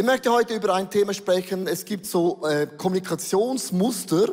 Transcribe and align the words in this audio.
Ich 0.00 0.06
möchte 0.06 0.32
heute 0.32 0.54
über 0.54 0.74
ein 0.74 0.88
Thema 0.88 1.12
sprechen. 1.12 1.66
Es 1.66 1.84
gibt 1.84 2.06
so 2.06 2.40
äh, 2.46 2.66
Kommunikationsmuster, 2.66 4.32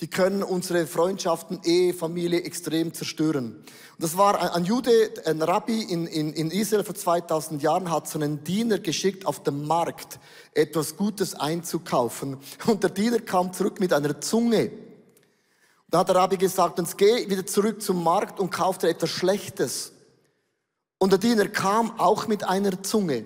die 0.00 0.06
können 0.06 0.44
unsere 0.44 0.86
Freundschaften, 0.86 1.58
Ehe, 1.64 1.92
Familie 1.92 2.44
extrem 2.44 2.94
zerstören. 2.94 3.56
Und 3.56 3.66
das 3.98 4.16
war 4.16 4.40
ein, 4.40 4.50
ein 4.50 4.64
Jude, 4.64 4.92
ein 5.24 5.42
Rabbi 5.42 5.82
in, 5.82 6.06
in, 6.06 6.32
in 6.32 6.52
Israel 6.52 6.84
vor 6.84 6.94
2000 6.94 7.60
Jahren, 7.64 7.90
hat 7.90 8.06
so 8.06 8.16
einen 8.20 8.44
Diener 8.44 8.78
geschickt 8.78 9.26
auf 9.26 9.42
dem 9.42 9.66
Markt, 9.66 10.20
etwas 10.54 10.96
Gutes 10.96 11.34
einzukaufen. 11.34 12.36
Und 12.68 12.84
der 12.84 12.90
Diener 12.90 13.18
kam 13.18 13.52
zurück 13.52 13.80
mit 13.80 13.92
einer 13.92 14.20
Zunge. 14.20 14.70
Da 15.90 15.98
hat 15.98 16.10
der 16.10 16.14
Rabbi 16.14 16.36
gesagt, 16.36 16.78
uns 16.78 16.96
geh 16.96 17.28
wieder 17.28 17.44
zurück 17.44 17.82
zum 17.82 18.04
Markt 18.04 18.38
und 18.38 18.50
kauf 18.50 18.78
dir 18.78 18.88
etwas 18.88 19.10
Schlechtes. 19.10 19.90
Und 20.98 21.10
der 21.10 21.18
Diener 21.18 21.48
kam 21.48 21.98
auch 21.98 22.28
mit 22.28 22.44
einer 22.44 22.84
Zunge. 22.84 23.24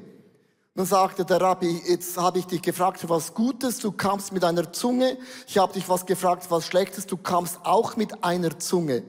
Dann 0.77 0.85
sagte 0.85 1.25
der 1.25 1.41
Rabbi, 1.41 1.83
jetzt 1.87 2.19
habe 2.19 2.39
ich 2.39 2.47
dich 2.47 2.61
gefragt 2.61 3.09
was 3.09 3.33
Gutes, 3.33 3.79
du 3.79 3.93
kamst 3.93 4.33
mit 4.33 4.45
einer 4.45 4.75
Zunge. 4.75 5.17
Ich 5.47 5.57
habe 5.57 5.73
dich 5.73 5.89
was 5.89 6.05
gefragt, 6.05 6.47
was 6.51 6.67
Schlechtes, 6.67 7.07
du 7.07 7.17
kamst 7.17 7.61
auch 7.65 7.97
mit 7.97 8.23
einer 8.23 8.59
Zunge. 8.59 9.03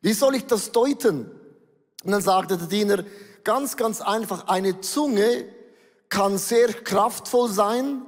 Wie 0.00 0.12
soll 0.12 0.34
ich 0.34 0.46
das 0.46 0.72
deuten? 0.72 1.30
Und 2.02 2.10
dann 2.10 2.20
sagte 2.20 2.58
der 2.58 2.66
Diener, 2.66 3.04
ganz, 3.44 3.76
ganz 3.76 4.00
einfach, 4.00 4.48
eine 4.48 4.80
Zunge 4.80 5.44
kann 6.08 6.36
sehr 6.36 6.72
kraftvoll 6.72 7.48
sein, 7.48 8.02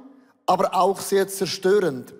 aber 0.45 0.75
auch 0.75 0.99
sehr 0.99 1.29
zerstörend. 1.29 2.13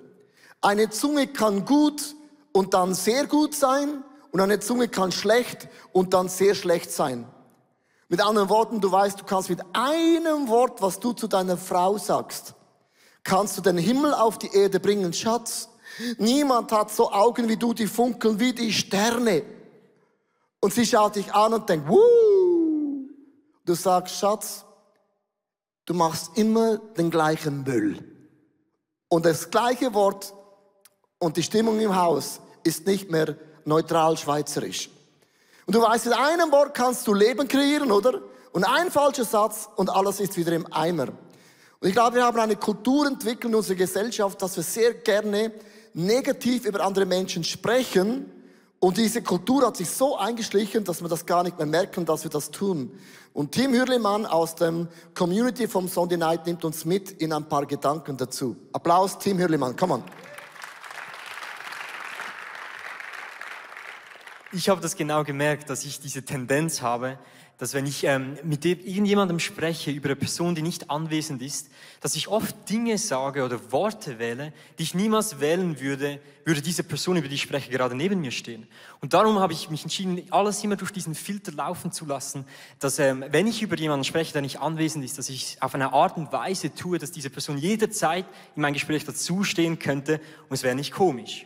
Eine 0.62 0.90
Zunge 0.90 1.28
kann 1.28 1.66
gut 1.66 2.16
und 2.54 2.74
dann 2.74 2.94
sehr 2.94 3.28
gut 3.28 3.54
sein 3.56 4.06
und 4.32 4.40
eine 4.40 4.62
Zunge 4.62 4.88
kann 4.88 5.12
schlecht 5.12 5.68
und 5.92 6.14
dann 6.14 6.30
sehr 6.30 6.56
schlecht 6.56 6.94
sein. 6.94 7.28
Mit 8.08 8.22
anderen 8.22 8.50
Worten, 8.50 8.82
du 8.82 8.92
weißt, 8.92 9.20
du 9.20 9.24
kannst 9.24 9.50
mit 9.50 9.62
einem 9.74 10.48
Wort, 10.48 10.82
was 10.82 11.00
du 11.00 11.14
zu 11.14 11.28
deiner 11.28 11.58
Frau 11.58 11.98
sagst, 11.98 12.54
kannst 13.24 13.58
du 13.58 13.62
den 13.62 13.78
Himmel 13.78 14.14
auf 14.14 14.38
die 14.38 14.54
Erde 14.54 14.80
bringen, 14.80 15.12
Schatz. 15.12 15.70
Niemand 16.18 16.72
hat 16.72 16.92
so 16.92 17.12
Augen 17.12 17.48
wie 17.50 17.58
du, 17.58 17.74
die 17.74 17.88
funkeln 17.88 18.40
wie 18.40 18.54
die 18.54 18.72
Sterne. 18.72 19.44
Und 20.60 20.74
sie 20.74 20.86
schaut 20.86 21.16
dich 21.16 21.34
an 21.34 21.54
und 21.54 21.68
denkt, 21.68 21.88
Wuh! 21.88 23.10
Du 23.66 23.74
sagst, 23.74 24.18
Schatz, 24.18 24.64
du 25.86 25.96
machst 25.96 26.38
immer 26.38 26.78
den 26.78 27.10
gleichen 27.10 27.64
Müll. 27.64 28.04
Und 29.08 29.26
das 29.26 29.50
gleiche 29.50 29.94
Wort 29.96 30.34
und 31.18 31.38
die 31.38 31.44
Stimmung 31.44 31.80
im 31.80 31.96
Haus 31.96 32.42
ist 32.64 32.86
nicht 32.86 33.10
mehr 33.10 33.36
neutral 33.64 34.18
schweizerisch. 34.18 34.90
Und 35.66 35.76
du 35.76 35.82
weißt, 35.82 36.06
mit 36.06 36.16
einem 36.16 36.52
Wort 36.52 36.74
kannst 36.74 37.08
du 37.08 37.14
Leben 37.14 37.48
kreieren, 37.48 37.92
oder? 37.92 38.22
Und 38.52 38.64
ein 38.64 38.92
falscher 38.92 39.26
Satz 39.26 39.68
und 39.76 39.90
alles 39.90 40.20
ist 40.20 40.38
wieder 40.38 40.54
im 40.54 40.72
Eimer. 40.72 41.08
Und 41.80 41.90
ich 41.90 41.94
glaube, 41.94 42.18
wir 42.18 42.24
haben 42.24 42.40
eine 42.40 42.56
Kultur 42.56 43.08
entwickelt 43.08 43.46
in 43.46 43.56
unserer 43.56 43.76
Gesellschaft, 43.76 44.42
dass 44.42 44.56
wir 44.56 44.64
sehr 44.64 44.94
gerne 44.94 45.52
negativ 45.94 46.66
über 46.66 46.82
andere 46.82 47.06
Menschen 47.06 47.44
sprechen. 47.44 48.32
Und 48.80 48.98
diese 48.98 49.22
Kultur 49.22 49.66
hat 49.66 49.78
sich 49.78 49.90
so 49.90 50.18
eingeschlichen, 50.18 50.84
dass 50.84 51.02
wir 51.02 51.10
das 51.10 51.26
gar 51.26 51.44
nicht 51.44 51.58
mehr 51.58 51.66
merken, 51.66 52.06
dass 52.06 52.24
wir 52.24 52.32
das 52.32 52.52
tun. 52.52 52.92
Und 53.34 53.52
Tim 53.52 53.74
Hürlimann 53.74 54.26
aus 54.26 54.56
dem 54.56 54.88
Community 55.14 55.68
vom 55.68 55.88
Sunday 55.88 56.18
Night 56.18 56.46
nimmt 56.46 56.64
uns 56.64 56.86
mit 56.86 57.12
in 57.12 57.34
ein 57.34 57.50
paar 57.50 57.66
Gedanken 57.66 58.16
dazu. 58.16 58.56
Applaus, 58.72 59.18
Tim 59.18 59.40
Hürlimann, 59.40 59.76
come 59.76 59.96
on. 59.96 60.04
Ich 64.56 64.70
habe 64.70 64.82
das 64.82 64.96
genau 64.96 65.24
gemerkt, 65.24 65.70
dass 65.70 65.86
ich 65.86 66.00
diese 66.00 66.24
Tendenz 66.24 66.82
habe, 66.82 67.20
dass 67.58 67.74
wenn 67.74 67.86
ich 67.86 68.04
ähm, 68.04 68.38
mit 68.44 68.66
irgendjemandem 68.66 69.40
spreche 69.40 69.92
über 69.92 70.08
eine 70.08 70.16
Person, 70.18 70.56
die 70.56 70.62
nicht 70.62 70.90
anwesend 70.90 71.42
ist, 71.42 71.70
dass 72.02 72.16
ich 72.16 72.28
oft 72.28 72.70
Dinge 72.70 72.98
sage 72.98 73.46
oder 73.46 73.72
Worte 73.72 74.20
wähle, 74.20 74.52
die 74.78 74.84
ich 74.84 74.94
niemals 74.94 75.40
wählen 75.40 75.80
würde, 75.80 76.20
würde 76.44 76.62
diese 76.62 76.84
Person, 76.84 77.16
über 77.16 77.30
die 77.30 77.36
ich 77.36 77.42
spreche, 77.42 77.72
gerade 77.72 77.96
neben 77.96 78.20
mir 78.20 78.32
stehen. 78.32 78.68
Und 79.00 79.14
darum 79.14 79.40
habe 79.40 79.54
ich 79.54 79.70
mich 79.70 79.84
entschieden, 79.84 80.22
alles 80.32 80.64
immer 80.66 80.76
durch 80.76 80.92
diesen 80.92 81.16
Filter 81.16 81.54
laufen 81.54 81.94
zu 81.94 82.06
lassen, 82.06 82.46
dass 82.80 83.00
ähm, 83.00 83.24
wenn 83.30 83.48
ich 83.48 83.62
über 83.62 83.78
jemanden 83.78 84.04
spreche, 84.04 84.34
der 84.34 84.42
nicht 84.42 84.60
anwesend 84.60 85.06
ist, 85.06 85.18
dass 85.18 85.30
ich 85.30 85.58
auf 85.62 85.76
eine 85.76 85.94
Art 85.94 86.18
und 86.18 86.34
Weise 86.34 86.74
tue, 86.76 87.00
dass 87.00 87.12
diese 87.12 87.30
Person 87.30 87.58
jederzeit 87.58 88.26
in 88.56 88.62
mein 88.62 88.74
Gespräch 88.74 89.06
dazustehen 89.06 89.80
könnte 89.80 90.20
und 90.50 90.56
es 90.56 90.64
wäre 90.64 90.76
nicht 90.76 90.92
komisch. 90.92 91.46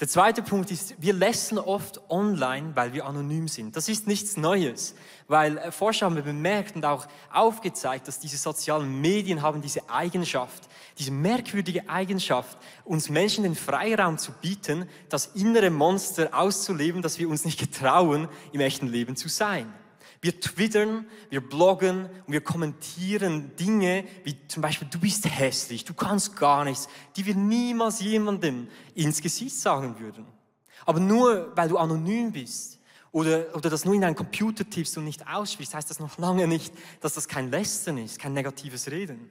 Der 0.00 0.06
zweite 0.06 0.42
Punkt 0.42 0.70
ist, 0.70 0.94
wir 0.98 1.12
lassen 1.12 1.58
oft 1.58 2.00
online, 2.08 2.70
weil 2.76 2.92
wir 2.92 3.04
anonym 3.04 3.48
sind. 3.48 3.74
Das 3.74 3.88
ist 3.88 4.06
nichts 4.06 4.36
Neues, 4.36 4.94
weil 5.26 5.58
äh, 5.58 5.72
Forscher 5.72 6.06
haben 6.06 6.14
bemerkt 6.22 6.76
und 6.76 6.84
auch 6.84 7.08
aufgezeigt, 7.32 8.06
dass 8.06 8.20
diese 8.20 8.36
sozialen 8.36 9.00
Medien 9.00 9.42
haben 9.42 9.60
diese 9.60 9.90
Eigenschaft, 9.90 10.68
diese 10.98 11.10
merkwürdige 11.10 11.88
Eigenschaft, 11.88 12.58
uns 12.84 13.08
Menschen 13.08 13.42
den 13.42 13.56
Freiraum 13.56 14.18
zu 14.18 14.30
bieten, 14.30 14.88
das 15.08 15.26
innere 15.34 15.70
Monster 15.70 16.28
auszuleben, 16.32 17.02
das 17.02 17.18
wir 17.18 17.28
uns 17.28 17.44
nicht 17.44 17.58
getrauen, 17.58 18.28
im 18.52 18.60
echten 18.60 18.86
Leben 18.86 19.16
zu 19.16 19.28
sein. 19.28 19.72
Wir 20.20 20.40
twittern, 20.40 21.06
wir 21.30 21.40
bloggen 21.40 22.06
und 22.26 22.32
wir 22.32 22.40
kommentieren 22.40 23.54
Dinge 23.56 24.04
wie 24.24 24.36
zum 24.48 24.62
Beispiel, 24.62 24.88
du 24.90 24.98
bist 24.98 25.26
hässlich, 25.26 25.84
du 25.84 25.94
kannst 25.94 26.36
gar 26.36 26.64
nichts, 26.64 26.88
die 27.16 27.24
wir 27.24 27.34
niemals 27.34 28.00
jemandem 28.00 28.68
ins 28.94 29.22
Gesicht 29.22 29.56
sagen 29.56 30.00
würden. 30.00 30.26
Aber 30.84 31.00
nur 31.00 31.52
weil 31.56 31.68
du 31.68 31.78
anonym 31.78 32.32
bist 32.32 32.80
oder, 33.12 33.54
oder 33.54 33.70
das 33.70 33.84
nur 33.84 33.94
in 33.94 34.00
deinen 34.00 34.16
Computer 34.16 34.68
tippst 34.68 34.96
und 34.98 35.04
nicht 35.04 35.26
aussprichst, 35.28 35.74
heißt 35.74 35.90
das 35.90 36.00
noch 36.00 36.18
lange 36.18 36.48
nicht, 36.48 36.72
dass 37.00 37.14
das 37.14 37.28
kein 37.28 37.50
Lästern 37.50 37.98
ist, 37.98 38.18
kein 38.18 38.32
negatives 38.32 38.90
Reden. 38.90 39.30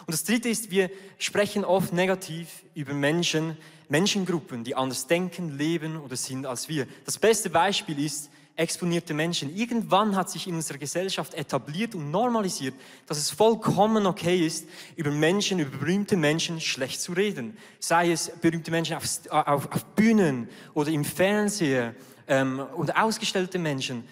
Und 0.00 0.12
das 0.12 0.24
Dritte 0.24 0.48
ist, 0.48 0.70
wir 0.70 0.90
sprechen 1.18 1.64
oft 1.64 1.92
negativ 1.92 2.64
über 2.74 2.92
Menschen, 2.92 3.56
Menschengruppen, 3.88 4.64
die 4.64 4.74
anders 4.74 5.06
denken, 5.06 5.56
leben 5.56 5.96
oder 5.96 6.16
sind 6.16 6.44
als 6.44 6.68
wir. 6.68 6.86
Das 7.04 7.18
beste 7.18 7.48
Beispiel 7.48 7.98
ist, 8.04 8.30
exponierte 8.56 9.12
Menschen. 9.14 9.54
Irgendwann 9.54 10.16
hat 10.16 10.30
sich 10.30 10.46
in 10.46 10.54
unserer 10.54 10.78
Gesellschaft 10.78 11.34
etabliert 11.34 11.94
und 11.94 12.10
normalisiert, 12.10 12.74
dass 13.06 13.18
es 13.18 13.30
vollkommen 13.30 14.06
okay 14.06 14.46
ist, 14.46 14.66
über 14.96 15.10
Menschen, 15.10 15.58
über 15.58 15.76
berühmte 15.76 16.16
Menschen 16.16 16.60
schlecht 16.60 17.00
zu 17.00 17.12
reden. 17.12 17.56
Sei 17.78 18.10
es 18.10 18.32
berühmte 18.40 18.70
Menschen 18.70 18.96
auf, 18.96 19.04
auf, 19.30 19.72
auf 19.72 19.84
Bühnen 19.94 20.48
oder 20.74 20.90
im 20.90 21.04
Fernseher 21.04 21.94
ähm, 22.26 22.60
und 22.74 22.96
ausgestellte 22.96 23.58
Menschen. 23.58 24.04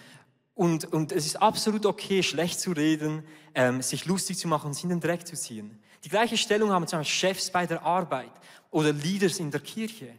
Und, 0.53 0.85
und 0.93 1.11
es 1.11 1.25
ist 1.25 1.41
absolut 1.41 1.85
okay, 1.85 2.23
schlecht 2.23 2.59
zu 2.59 2.71
reden, 2.71 3.23
ähm, 3.55 3.81
sich 3.81 4.05
lustig 4.05 4.37
zu 4.37 4.47
machen 4.47 4.67
und 4.67 4.73
sich 4.73 4.83
in 4.83 4.89
den 4.91 5.01
Dreck 5.01 5.27
zu 5.27 5.35
ziehen. 5.35 5.79
Die 6.03 6.09
gleiche 6.09 6.37
Stellung 6.37 6.71
haben 6.71 6.87
zum 6.87 6.99
Beispiel 6.99 7.29
Chefs 7.29 7.49
bei 7.49 7.65
der 7.65 7.83
Arbeit 7.83 8.31
oder 8.69 8.93
Leaders 8.93 9.39
in 9.39 9.49
der 9.49 9.59
Kirche. 9.59 10.13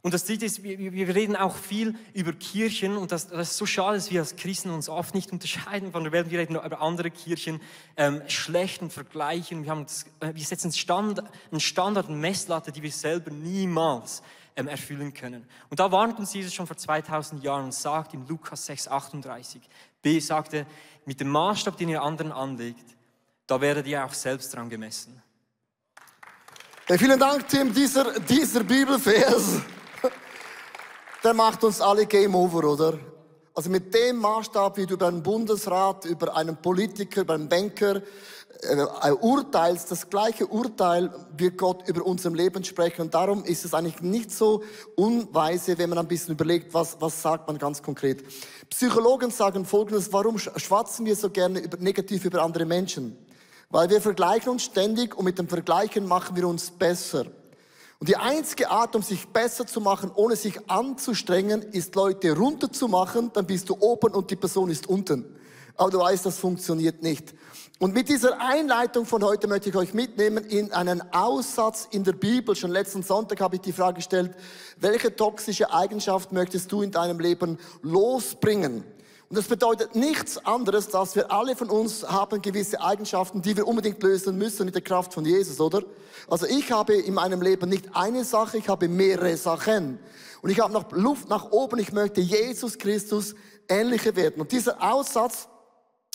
Und 0.00 0.14
das 0.14 0.24
Dritte 0.24 0.46
ist, 0.46 0.62
wir, 0.62 0.78
wir 0.78 1.14
reden 1.14 1.34
auch 1.34 1.56
viel 1.56 1.94
über 2.14 2.32
Kirchen 2.32 2.96
und 2.96 3.10
das, 3.10 3.28
das 3.28 3.50
ist 3.50 3.56
so 3.56 3.66
schade, 3.66 3.96
dass 3.96 4.10
wir 4.10 4.20
als 4.20 4.36
Christen 4.36 4.70
uns 4.70 4.88
oft 4.88 5.14
nicht 5.14 5.32
unterscheiden 5.32 5.90
von 5.90 6.04
der 6.04 6.12
Welt. 6.12 6.30
Wir 6.30 6.38
reden 6.38 6.54
über 6.54 6.80
andere 6.80 7.10
Kirchen 7.10 7.60
ähm, 7.96 8.22
schlecht 8.28 8.80
und 8.80 8.92
vergleichen. 8.92 9.64
Wir, 9.64 9.72
haben 9.72 9.86
äh, 10.20 10.34
wir 10.34 10.44
setzen 10.44 10.72
Stand, 10.72 11.22
einen 11.50 11.60
Standard, 11.60 12.06
eine 12.06 12.16
Messlatte, 12.16 12.70
die 12.70 12.82
wir 12.82 12.92
selber 12.92 13.32
niemals 13.32 14.22
ähm, 14.54 14.68
erfüllen 14.68 15.12
können. 15.14 15.46
Und 15.68 15.80
da 15.80 15.90
warnt 15.90 16.18
uns 16.18 16.32
Jesus 16.32 16.54
schon 16.54 16.66
vor 16.66 16.76
2000 16.76 17.42
Jahren 17.42 17.64
und 17.64 17.74
sagt 17.74 18.14
in 18.14 18.26
Lukas 18.28 18.66
6, 18.66 18.88
38, 18.88 19.60
B 20.00 20.20
sagte, 20.20 20.66
mit 21.06 21.20
dem 21.20 21.28
Maßstab, 21.28 21.76
den 21.76 21.88
ihr 21.88 22.02
anderen 22.02 22.30
anlegt, 22.30 22.84
da 23.46 23.60
werdet 23.60 23.86
ihr 23.86 24.04
auch 24.04 24.12
selbst 24.12 24.54
dran 24.54 24.68
gemessen. 24.68 25.22
Hey, 26.86 26.98
vielen 26.98 27.18
Dank, 27.18 27.48
Tim, 27.48 27.72
dieser, 27.74 28.18
dieser 28.20 28.64
Bibelvers 28.64 29.60
der 31.24 31.34
macht 31.34 31.64
uns 31.64 31.80
alle 31.80 32.06
Game 32.06 32.34
Over, 32.34 32.72
oder? 32.72 32.98
Also 33.54 33.70
mit 33.70 33.92
dem 33.92 34.18
Maßstab, 34.18 34.76
wie 34.76 34.86
du 34.86 34.94
über 34.94 35.08
einen 35.08 35.22
Bundesrat, 35.22 36.04
über 36.04 36.36
einen 36.36 36.56
Politiker, 36.56 37.22
über 37.22 37.34
einen 37.34 37.48
Banker 37.48 38.02
äh, 38.62 39.10
urteilst, 39.10 39.90
das 39.90 40.08
gleiche 40.10 40.46
Urteil 40.46 41.10
wird 41.36 41.58
Gott 41.58 41.88
über 41.88 42.06
unserem 42.06 42.34
Leben 42.34 42.62
sprechen. 42.62 43.02
Und 43.02 43.14
darum 43.14 43.44
ist 43.44 43.64
es 43.64 43.74
eigentlich 43.74 44.00
nicht 44.00 44.30
so 44.30 44.62
unweise, 44.94 45.76
wenn 45.78 45.90
man 45.90 45.98
ein 45.98 46.06
bisschen 46.06 46.34
überlegt, 46.34 46.72
was, 46.72 46.96
was 47.00 47.20
sagt 47.20 47.48
man 47.48 47.58
ganz 47.58 47.82
konkret. 47.82 48.24
Psychologen 48.70 49.30
sagen 49.32 49.64
Folgendes, 49.64 50.12
warum 50.12 50.38
schwatzen 50.38 51.04
wir 51.06 51.16
so 51.16 51.30
gerne 51.30 51.58
über, 51.58 51.78
negativ 51.78 52.24
über 52.24 52.42
andere 52.42 52.64
Menschen? 52.64 53.16
Weil 53.70 53.90
wir 53.90 54.00
vergleichen 54.00 54.50
uns 54.50 54.64
ständig 54.64 55.16
und 55.16 55.24
mit 55.24 55.38
dem 55.38 55.48
Vergleichen 55.48 56.06
machen 56.06 56.36
wir 56.36 56.46
uns 56.46 56.70
besser. 56.70 57.26
Und 58.00 58.08
die 58.08 58.16
einzige 58.16 58.70
Art, 58.70 58.94
um 58.94 59.02
sich 59.02 59.26
besser 59.28 59.66
zu 59.66 59.80
machen, 59.80 60.12
ohne 60.14 60.36
sich 60.36 60.70
anzustrengen, 60.70 61.62
ist 61.62 61.96
Leute 61.96 62.36
runterzumachen, 62.36 63.32
dann 63.32 63.46
bist 63.46 63.68
du 63.68 63.76
oben 63.80 64.14
und 64.14 64.30
die 64.30 64.36
Person 64.36 64.70
ist 64.70 64.86
unten. 64.88 65.24
Aber 65.76 65.90
du 65.90 65.98
weißt, 65.98 66.24
das 66.26 66.38
funktioniert 66.38 67.02
nicht. 67.02 67.34
Und 67.80 67.94
mit 67.94 68.08
dieser 68.08 68.40
Einleitung 68.40 69.04
von 69.04 69.22
heute 69.24 69.46
möchte 69.46 69.68
ich 69.70 69.76
euch 69.76 69.94
mitnehmen 69.94 70.44
in 70.44 70.72
einen 70.72 71.02
Aussatz 71.12 71.88
in 71.90 72.02
der 72.04 72.12
Bibel. 72.12 72.54
Schon 72.56 72.70
letzten 72.70 73.02
Sonntag 73.02 73.40
habe 73.40 73.56
ich 73.56 73.62
die 73.62 73.72
Frage 73.72 73.96
gestellt, 73.96 74.32
welche 74.78 75.14
toxische 75.14 75.72
Eigenschaft 75.72 76.32
möchtest 76.32 76.70
du 76.70 76.82
in 76.82 76.90
deinem 76.90 77.18
Leben 77.20 77.58
losbringen? 77.82 78.84
Und 79.30 79.36
das 79.36 79.46
bedeutet 79.46 79.94
nichts 79.94 80.38
anderes, 80.46 80.88
dass 80.88 81.14
wir 81.14 81.30
alle 81.30 81.54
von 81.54 81.68
uns 81.68 82.02
haben 82.08 82.40
gewisse 82.40 82.80
Eigenschaften, 82.80 83.42
die 83.42 83.56
wir 83.56 83.66
unbedingt 83.66 84.02
lösen 84.02 84.38
müssen 84.38 84.64
mit 84.64 84.74
der 84.74 84.80
Kraft 84.80 85.12
von 85.12 85.26
Jesus, 85.26 85.60
oder? 85.60 85.82
Also 86.30 86.46
ich 86.46 86.72
habe 86.72 86.94
in 86.94 87.12
meinem 87.12 87.42
Leben 87.42 87.68
nicht 87.68 87.94
eine 87.94 88.24
Sache, 88.24 88.56
ich 88.56 88.68
habe 88.68 88.88
mehrere 88.88 89.36
Sachen. 89.36 89.98
Und 90.40 90.50
ich 90.50 90.60
habe 90.60 90.72
noch 90.72 90.90
Luft 90.92 91.28
nach 91.28 91.50
oben, 91.50 91.78
ich 91.78 91.92
möchte 91.92 92.22
Jesus 92.22 92.78
Christus 92.78 93.34
ähnlicher 93.68 94.16
werden. 94.16 94.40
Und 94.40 94.50
dieser 94.50 94.82
Aussatz 94.82 95.48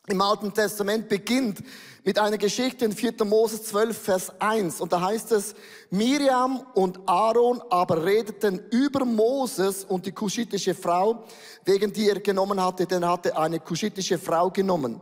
im 0.08 0.20
Alten 0.20 0.54
Testament 0.54 1.08
beginnt 1.08 1.64
mit 2.04 2.20
einer 2.20 2.38
Geschichte 2.38 2.84
in 2.84 2.92
4. 2.92 3.24
Moses 3.24 3.64
12, 3.64 3.98
Vers 3.98 4.32
1. 4.40 4.82
Und 4.82 4.92
da 4.92 5.00
heißt 5.00 5.32
es, 5.32 5.56
Miriam 5.90 6.62
und 6.74 7.00
Aaron 7.08 7.62
aber 7.70 8.04
redeten 8.04 8.62
über 8.72 9.06
Moses 9.06 9.86
und 9.86 10.06
die 10.06 10.12
kuschitische 10.12 10.76
Frau, 10.76 11.24
wegen 11.64 11.94
die 11.94 12.10
er 12.10 12.20
genommen 12.20 12.62
hatte, 12.62 12.86
denn 12.86 13.04
er 13.04 13.12
hatte 13.12 13.38
eine 13.38 13.62
kuschitische 13.62 14.18
Frau 14.18 14.50
genommen. 14.50 15.00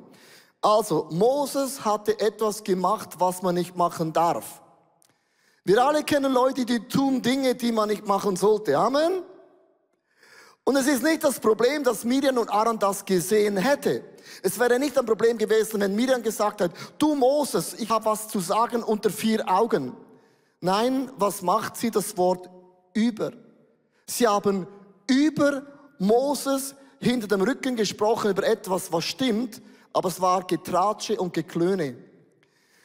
Also, 0.62 1.08
Moses 1.10 1.84
hatte 1.84 2.20
etwas 2.20 2.64
gemacht, 2.64 3.16
was 3.18 3.42
man 3.42 3.56
nicht 3.56 3.76
machen 3.76 4.14
darf. 4.14 4.62
Wir 5.64 5.84
alle 5.84 6.04
kennen 6.04 6.32
Leute, 6.32 6.66
die 6.66 6.88
tun 6.88 7.24
Dinge, 7.24 7.56
die 7.56 7.72
man 7.72 7.90
nicht 7.90 8.06
machen 8.06 8.36
sollte. 8.36 8.78
Amen. 8.78 9.24
Und 10.64 10.76
es 10.76 10.88
ist 10.88 11.04
nicht 11.04 11.24
das 11.24 11.40
Problem, 11.40 11.84
dass 11.84 12.06
Miriam 12.06 12.38
und 12.38 12.50
Aaron 12.50 12.78
das 12.78 13.04
gesehen 13.04 13.58
hätte. 13.58 14.04
Es 14.44 14.60
wäre 14.60 14.80
nicht 14.80 14.98
ein 14.98 15.06
Problem 15.06 15.38
gewesen, 15.38 15.82
wenn 15.82 15.96
Miriam 15.96 16.22
gesagt 16.22 16.62
hat, 16.62 16.72
du 16.98 17.16
Moses, 17.16 17.74
ich 17.74 17.90
habe 17.90 18.06
was 18.06 18.28
zu 18.28 18.40
sagen 18.40 18.84
unter 18.84 19.10
vier 19.10 19.50
Augen. 19.50 19.96
Nein, 20.60 21.12
was 21.18 21.42
macht 21.42 21.78
sie? 21.78 21.90
Das 21.90 22.16
Wort 22.18 22.50
über. 22.94 23.32
Sie 24.06 24.28
haben 24.28 24.68
über 25.08 25.64
Moses 25.98 26.76
hinter 27.00 27.28
dem 27.28 27.42
Rücken 27.42 27.76
gesprochen 27.76 28.32
über 28.32 28.46
etwas, 28.46 28.92
was 28.92 29.06
stimmt, 29.06 29.62
aber 29.92 30.10
es 30.10 30.22
war 30.22 30.46
Getratsche 30.46 31.20
und 31.20 31.34
Geklöne. 31.34 31.96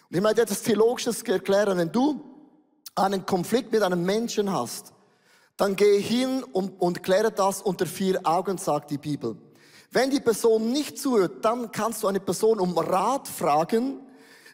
Und 0.08 0.16
ich 0.16 0.22
möchte 0.22 0.42
etwas 0.42 0.62
Theologisches 0.62 1.22
erklären. 1.22 1.76
Wenn 1.76 1.92
du 1.92 2.24
einen 2.94 3.26
Konflikt 3.26 3.72
mit 3.72 3.82
einem 3.82 4.04
Menschen 4.04 4.50
hast, 4.50 4.92
dann 5.56 5.76
geh 5.76 6.00
hin 6.00 6.44
und, 6.44 6.80
und 6.80 7.02
kläre 7.02 7.32
das 7.32 7.62
unter 7.62 7.86
vier 7.86 8.20
Augen, 8.24 8.58
sagt 8.58 8.90
die 8.90 8.98
Bibel. 8.98 9.36
Wenn 9.90 10.10
die 10.10 10.20
Person 10.20 10.72
nicht 10.72 10.98
zuhört, 10.98 11.44
dann 11.44 11.72
kannst 11.72 12.02
du 12.02 12.08
eine 12.08 12.20
Person 12.20 12.60
um 12.60 12.76
Rat 12.76 13.28
fragen, 13.28 14.00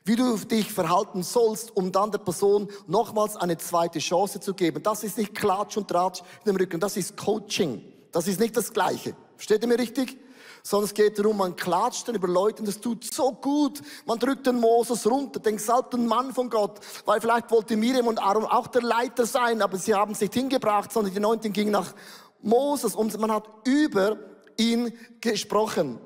wie 0.04 0.16
du 0.16 0.36
dich 0.36 0.72
verhalten 0.72 1.22
sollst, 1.22 1.76
um 1.76 1.92
dann 1.92 2.10
der 2.10 2.18
Person 2.18 2.68
nochmals 2.86 3.36
eine 3.36 3.56
zweite 3.56 3.98
Chance 3.98 4.40
zu 4.40 4.54
geben. 4.54 4.82
Das 4.82 5.04
ist 5.04 5.18
nicht 5.18 5.34
Klatsch 5.34 5.76
und 5.76 5.88
Tratsch 5.88 6.22
in 6.44 6.52
dem 6.52 6.56
Rücken, 6.56 6.80
das 6.80 6.96
ist 6.96 7.16
Coaching. 7.16 7.82
Das 8.10 8.28
ist 8.28 8.40
nicht 8.40 8.56
das 8.56 8.72
Gleiche. 8.72 9.14
Versteht 9.36 9.62
ihr 9.62 9.68
mir 9.68 9.78
richtig? 9.78 10.18
Sondern 10.62 10.86
es 10.86 10.94
geht 10.94 11.18
darum, 11.18 11.36
man 11.38 11.56
klatscht 11.56 12.08
dann 12.08 12.14
über 12.14 12.28
Leute 12.28 12.60
und 12.60 12.68
das 12.68 12.80
tut 12.80 13.04
so 13.04 13.32
gut. 13.32 13.80
Man 14.06 14.18
drückt 14.18 14.46
den 14.46 14.60
Moses 14.60 15.06
runter, 15.06 15.40
den 15.40 15.56
gesalbten 15.56 16.06
Mann 16.06 16.32
von 16.32 16.50
Gott, 16.50 16.80
weil 17.04 17.20
vielleicht 17.20 17.50
wollte 17.50 17.76
Miriam 17.76 18.06
und 18.06 18.22
Aaron 18.22 18.44
auch 18.44 18.68
der 18.68 18.82
Leiter 18.82 19.26
sein, 19.26 19.62
aber 19.62 19.76
sie 19.76 19.94
haben 19.94 20.14
sich 20.14 20.30
hingebracht, 20.32 20.92
sondern 20.92 21.12
die 21.12 21.20
Neunten 21.20 21.52
ging 21.52 21.70
nach 21.70 21.94
Moses 22.40 22.94
und 22.94 23.18
man 23.20 23.32
hat 23.32 23.48
über 23.64 24.18
ihn 24.56 24.92
gesprochen. 25.20 25.98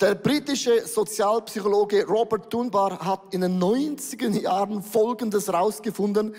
Der 0.00 0.16
britische 0.16 0.86
Sozialpsychologe 0.86 2.06
Robert 2.06 2.52
Dunbar 2.52 2.98
hat 2.98 3.32
in 3.32 3.40
den 3.42 3.62
90er 3.62 4.30
Jahren 4.40 4.82
Folgendes 4.82 5.52
rausgefunden 5.52 6.34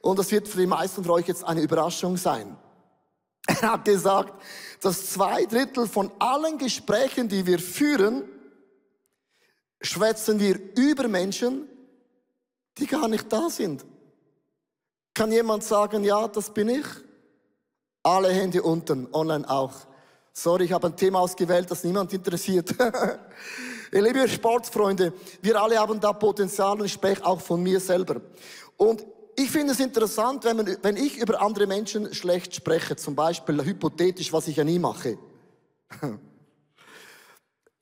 und 0.00 0.18
das 0.18 0.32
wird 0.32 0.48
für 0.48 0.58
die 0.58 0.66
meisten 0.66 1.04
von 1.04 1.12
euch 1.12 1.28
jetzt 1.28 1.44
eine 1.44 1.62
Überraschung 1.62 2.16
sein. 2.16 2.56
Er 3.46 3.72
hat 3.72 3.84
gesagt, 3.84 4.42
dass 4.80 5.10
zwei 5.10 5.44
Drittel 5.44 5.86
von 5.86 6.10
allen 6.18 6.58
Gesprächen, 6.58 7.28
die 7.28 7.46
wir 7.46 7.58
führen, 7.58 8.24
schwätzen 9.80 10.40
wir 10.40 10.58
über 10.76 11.08
Menschen, 11.08 11.68
die 12.78 12.86
gar 12.86 13.08
nicht 13.08 13.32
da 13.32 13.50
sind. 13.50 13.84
Kann 15.12 15.30
jemand 15.30 15.62
sagen, 15.62 16.02
ja, 16.04 16.26
das 16.26 16.52
bin 16.52 16.68
ich? 16.68 16.86
Alle 18.02 18.30
Hände 18.30 18.62
unten, 18.62 19.08
online 19.12 19.48
auch. 19.48 19.72
Sorry, 20.32 20.64
ich 20.64 20.72
habe 20.72 20.88
ein 20.88 20.96
Thema 20.96 21.20
ausgewählt, 21.20 21.70
das 21.70 21.84
niemand 21.84 22.12
interessiert. 22.12 22.74
Ihr 23.92 24.02
liebe 24.02 24.28
Sportfreunde, 24.28 25.12
wir 25.40 25.62
alle 25.62 25.78
haben 25.78 26.00
da 26.00 26.12
Potenzial 26.12 26.72
und 26.80 26.86
ich 26.86 26.92
spreche 26.92 27.24
auch 27.24 27.40
von 27.40 27.62
mir 27.62 27.78
selber. 27.78 28.20
Und 28.76 29.06
ich 29.36 29.50
finde 29.50 29.72
es 29.72 29.80
interessant, 29.80 30.44
wenn, 30.44 30.56
man, 30.56 30.76
wenn 30.82 30.96
ich 30.96 31.18
über 31.18 31.40
andere 31.40 31.66
Menschen 31.66 32.12
schlecht 32.14 32.54
spreche, 32.54 32.96
zum 32.96 33.14
Beispiel 33.14 33.64
hypothetisch, 33.64 34.32
was 34.32 34.48
ich 34.48 34.56
ja 34.56 34.64
nie 34.64 34.78
mache. 34.78 35.18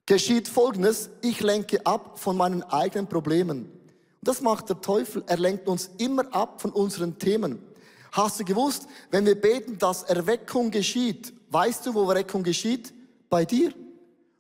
Geschieht 0.07 0.49
Folgendes, 0.49 1.11
ich 1.23 1.41
lenke 1.41 1.85
ab 1.87 2.19
von 2.19 2.37
meinen 2.37 2.63
eigenen 2.63 3.09
Problemen. 3.09 3.71
Das 4.23 4.41
macht 4.41 4.69
der 4.69 4.81
Teufel, 4.81 5.25
er 5.27 5.39
lenkt 5.39 5.69
uns 5.69 5.91
immer 5.99 6.33
ab 6.35 6.61
von 6.61 6.71
unseren 6.73 7.19
Themen. 7.19 7.63
Hast 8.13 8.41
du 8.41 8.45
gewusst, 8.45 8.87
wenn 9.11 9.27
wir 9.27 9.41
beten, 9.41 9.79
dass 9.79 10.03
Erweckung 10.03 10.71
geschieht, 10.71 11.33
weißt 11.51 11.87
du, 11.87 11.95
wo 11.95 12.09
Erweckung 12.09 12.43
geschieht? 12.43 12.93
Bei 13.31 13.45
dir. 13.45 13.73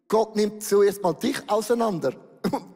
Gott 0.09 0.37
nimmt 0.37 0.63
zuerst 0.63 1.03
mal 1.03 1.15
dich 1.15 1.39
auseinander 1.49 2.13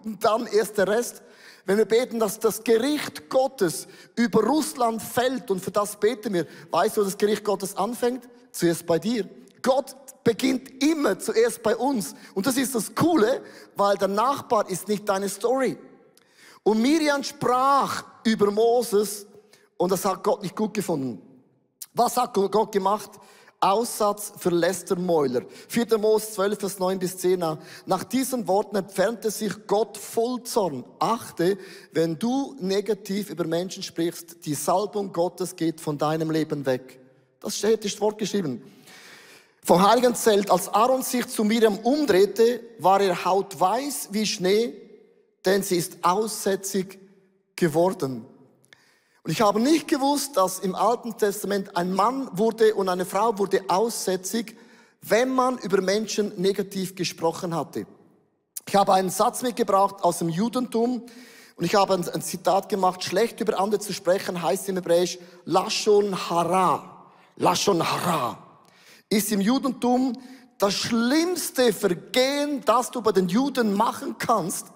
und 0.05 0.25
dann 0.25 0.47
erst 0.47 0.79
der 0.79 0.89
Rest. 0.89 1.23
Wenn 1.65 1.79
wir 1.79 1.85
beten, 1.85 2.21
dass 2.21 2.39
das 2.39 2.63
Gericht 2.63 3.29
Gottes 3.29 3.89
über 4.15 4.45
Russland 4.45 5.03
fällt 5.03 5.51
und 5.51 5.61
für 5.61 5.73
das 5.73 5.99
beten 5.99 6.33
wir, 6.33 6.47
weißt 6.71 6.97
du, 6.97 7.01
wo 7.01 7.05
das 7.05 7.19
Gericht 7.19 7.45
Gottes 7.45 7.77
anfängt? 7.77 8.29
Zuerst 8.53 8.87
bei 8.87 8.99
dir. 8.99 9.29
Gott 9.63 9.97
beginnt 10.23 10.83
immer 10.83 11.19
zuerst 11.19 11.63
bei 11.63 11.77
uns. 11.77 12.15
Und 12.35 12.47
das 12.47 12.57
ist 12.57 12.75
das 12.75 12.95
Coole, 12.95 13.43
weil 13.75 13.97
der 13.97 14.09
Nachbar 14.09 14.71
ist 14.71 14.87
nicht 14.87 15.09
deine 15.09 15.29
Story. 15.29 15.77
Und 16.63 16.81
Miriam 16.81 17.23
sprach 17.23 18.05
über 18.25 18.51
Moses 18.51 19.27
und 19.77 19.91
das 19.91 20.05
hat 20.05 20.23
Gott 20.23 20.43
nicht 20.43 20.57
gut 20.57 20.75
gefunden. 20.75 21.21
Was 21.95 22.17
hat 22.17 22.35
Gott 22.35 22.73
gemacht? 22.73 23.11
Aussatz 23.61 24.33
für 24.39 24.51
Lästermäuler. 24.51 25.43
4. 25.69 25.99
Mose 25.99 26.33
12, 26.33 26.59
Vers 26.59 26.79
9 26.79 26.99
bis 26.99 27.17
10. 27.19 27.45
Nach 27.87 28.05
diesen 28.05 28.47
Worten 28.47 28.77
entfernte 28.77 29.31
sich 29.31 29.67
Gott 29.67 29.97
voll 29.97 30.43
Zorn. 30.43 30.85
Achte, 30.99 31.59
wenn 31.93 32.19
du 32.19 32.55
negativ 32.61 33.31
über 33.31 33.47
Menschen 33.47 33.83
sprichst, 33.83 34.45
die 34.45 34.55
Salbung 34.55 35.13
Gottes 35.13 35.57
geht 35.57 35.81
von 35.81 35.97
deinem 35.99 36.31
Leben 36.31 36.67
weg. 36.67 37.01
Das 37.41 37.57
steht, 37.57 37.85
ist 37.85 37.99
vorgeschrieben. 37.99 38.63
Vom 39.63 39.85
heiligen 39.85 40.15
Zelt, 40.15 40.51
als 40.51 40.69
Aaron 40.69 41.03
sich 41.03 41.27
zu 41.27 41.43
Miriam 41.43 41.79
umdrehte, 41.79 42.61
war 42.79 43.01
er 43.01 43.25
hautweiß 43.25 44.11
wie 44.13 44.27
Schnee, 44.27 44.75
denn 45.45 45.63
sie 45.63 45.77
ist 45.77 45.99
aussätzig 46.03 47.01
geworden. 47.57 48.27
Und 49.27 49.33
ich 49.33 49.41
habe 49.41 49.59
nicht 49.59 49.89
gewusst, 49.89 50.37
dass 50.37 50.61
im 50.61 50.77
Alten 50.77 51.19
Testament 51.19 51.77
ein 51.77 51.93
Mann 51.93 52.29
wurde 52.39 52.77
und 52.77 52.89
eine 52.89 53.05
Frau 53.05 53.37
wurde 53.39 53.61
aussätzig, 53.67 54.57
wenn 55.03 55.31
man 55.31 55.59
über 55.59 55.81
Menschen 55.81 56.33
negativ 56.41 56.95
gesprochen 56.95 57.53
hatte. 57.53 57.89
Ich 58.69 58.77
habe 58.77 58.95
einen 58.95 59.11
Satz 59.11 59.43
mitgebracht 59.43 59.97
aus 60.05 60.21
dem 60.21 60.29
Judentum 60.29 61.03
und 61.57 61.65
ich 61.65 61.75
habe 61.75 61.95
ein, 61.95 62.09
ein 62.09 62.23
Zitat 62.23 62.69
gemacht, 62.69 63.03
schlecht 63.03 63.41
über 63.41 63.59
andere 63.59 63.81
zu 63.81 63.93
sprechen 63.93 64.41
heißt 64.41 64.69
im 64.69 64.77
Hebräisch 64.77 65.19
Lashon 65.45 66.31
Hara. 66.31 67.09
Lashon 67.35 67.83
Hara 67.83 68.39
ist 69.09 69.33
im 69.33 69.41
Judentum 69.41 70.13
das 70.59 70.75
schlimmste 70.75 71.73
Vergehen, 71.73 72.63
das 72.65 72.93
du 72.93 73.03
bei 73.03 73.11
den 73.11 73.29
Juden 73.29 73.75
machen 73.75 74.15
kannst, 74.19 74.69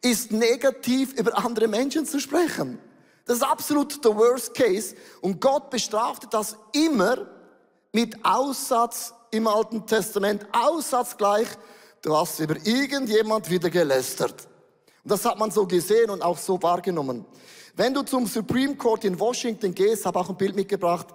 ist 0.00 0.32
negativ 0.32 1.12
über 1.12 1.36
andere 1.36 1.68
Menschen 1.68 2.06
zu 2.06 2.18
sprechen. 2.20 2.78
Das 3.28 3.36
ist 3.36 3.42
absolut 3.42 4.02
der 4.02 4.16
Worst 4.16 4.54
Case. 4.54 4.96
Und 5.20 5.38
Gott 5.38 5.68
bestrafte 5.68 6.26
das 6.30 6.56
immer 6.72 7.26
mit 7.92 8.16
Aussatz 8.24 9.12
im 9.30 9.46
Alten 9.46 9.86
Testament. 9.86 10.46
Aussatz 10.50 11.14
gleich, 11.14 11.46
du 12.00 12.16
hast 12.16 12.40
über 12.40 12.56
irgendjemand 12.64 13.50
wieder 13.50 13.68
gelästert. 13.68 14.48
Und 15.04 15.12
das 15.12 15.26
hat 15.26 15.38
man 15.38 15.50
so 15.50 15.66
gesehen 15.66 16.08
und 16.08 16.22
auch 16.22 16.38
so 16.38 16.60
wahrgenommen. 16.62 17.26
Wenn 17.76 17.92
du 17.92 18.00
zum 18.00 18.26
Supreme 18.26 18.76
Court 18.76 19.04
in 19.04 19.20
Washington 19.20 19.74
gehst, 19.74 20.06
habe 20.06 20.18
auch 20.18 20.30
ein 20.30 20.36
Bild 20.36 20.56
mitgebracht, 20.56 21.08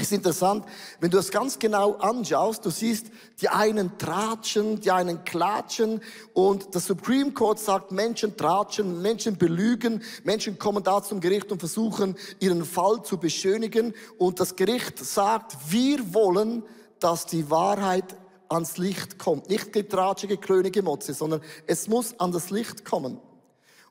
ist 0.00 0.12
interessant, 0.12 0.64
wenn 1.00 1.10
du 1.10 1.18
es 1.18 1.30
ganz 1.30 1.58
genau 1.58 1.94
anschaust, 1.94 2.64
du 2.64 2.70
siehst, 2.70 3.06
die 3.40 3.48
einen 3.48 3.98
tratschen, 3.98 4.80
die 4.80 4.90
einen 4.90 5.24
klatschen 5.24 6.00
und 6.32 6.74
der 6.74 6.80
Supreme 6.80 7.32
Court 7.32 7.58
sagt, 7.58 7.92
Menschen 7.92 8.36
tratschen, 8.36 9.02
Menschen 9.02 9.36
belügen, 9.36 10.02
Menschen 10.24 10.58
kommen 10.58 10.82
da 10.82 11.02
zum 11.02 11.20
Gericht 11.20 11.52
und 11.52 11.58
versuchen, 11.58 12.16
ihren 12.38 12.64
Fall 12.64 13.02
zu 13.02 13.18
beschönigen 13.18 13.94
und 14.18 14.40
das 14.40 14.56
Gericht 14.56 14.98
sagt, 14.98 15.56
wir 15.68 16.14
wollen, 16.14 16.62
dass 16.98 17.26
die 17.26 17.50
Wahrheit 17.50 18.16
ans 18.48 18.78
Licht 18.78 19.18
kommt. 19.18 19.48
Nicht 19.48 19.72
getratsche, 19.72 20.26
geklönige 20.26 20.82
Motze, 20.82 21.14
sondern 21.14 21.40
es 21.66 21.88
muss 21.88 22.18
an 22.18 22.32
das 22.32 22.50
Licht 22.50 22.84
kommen. 22.84 23.18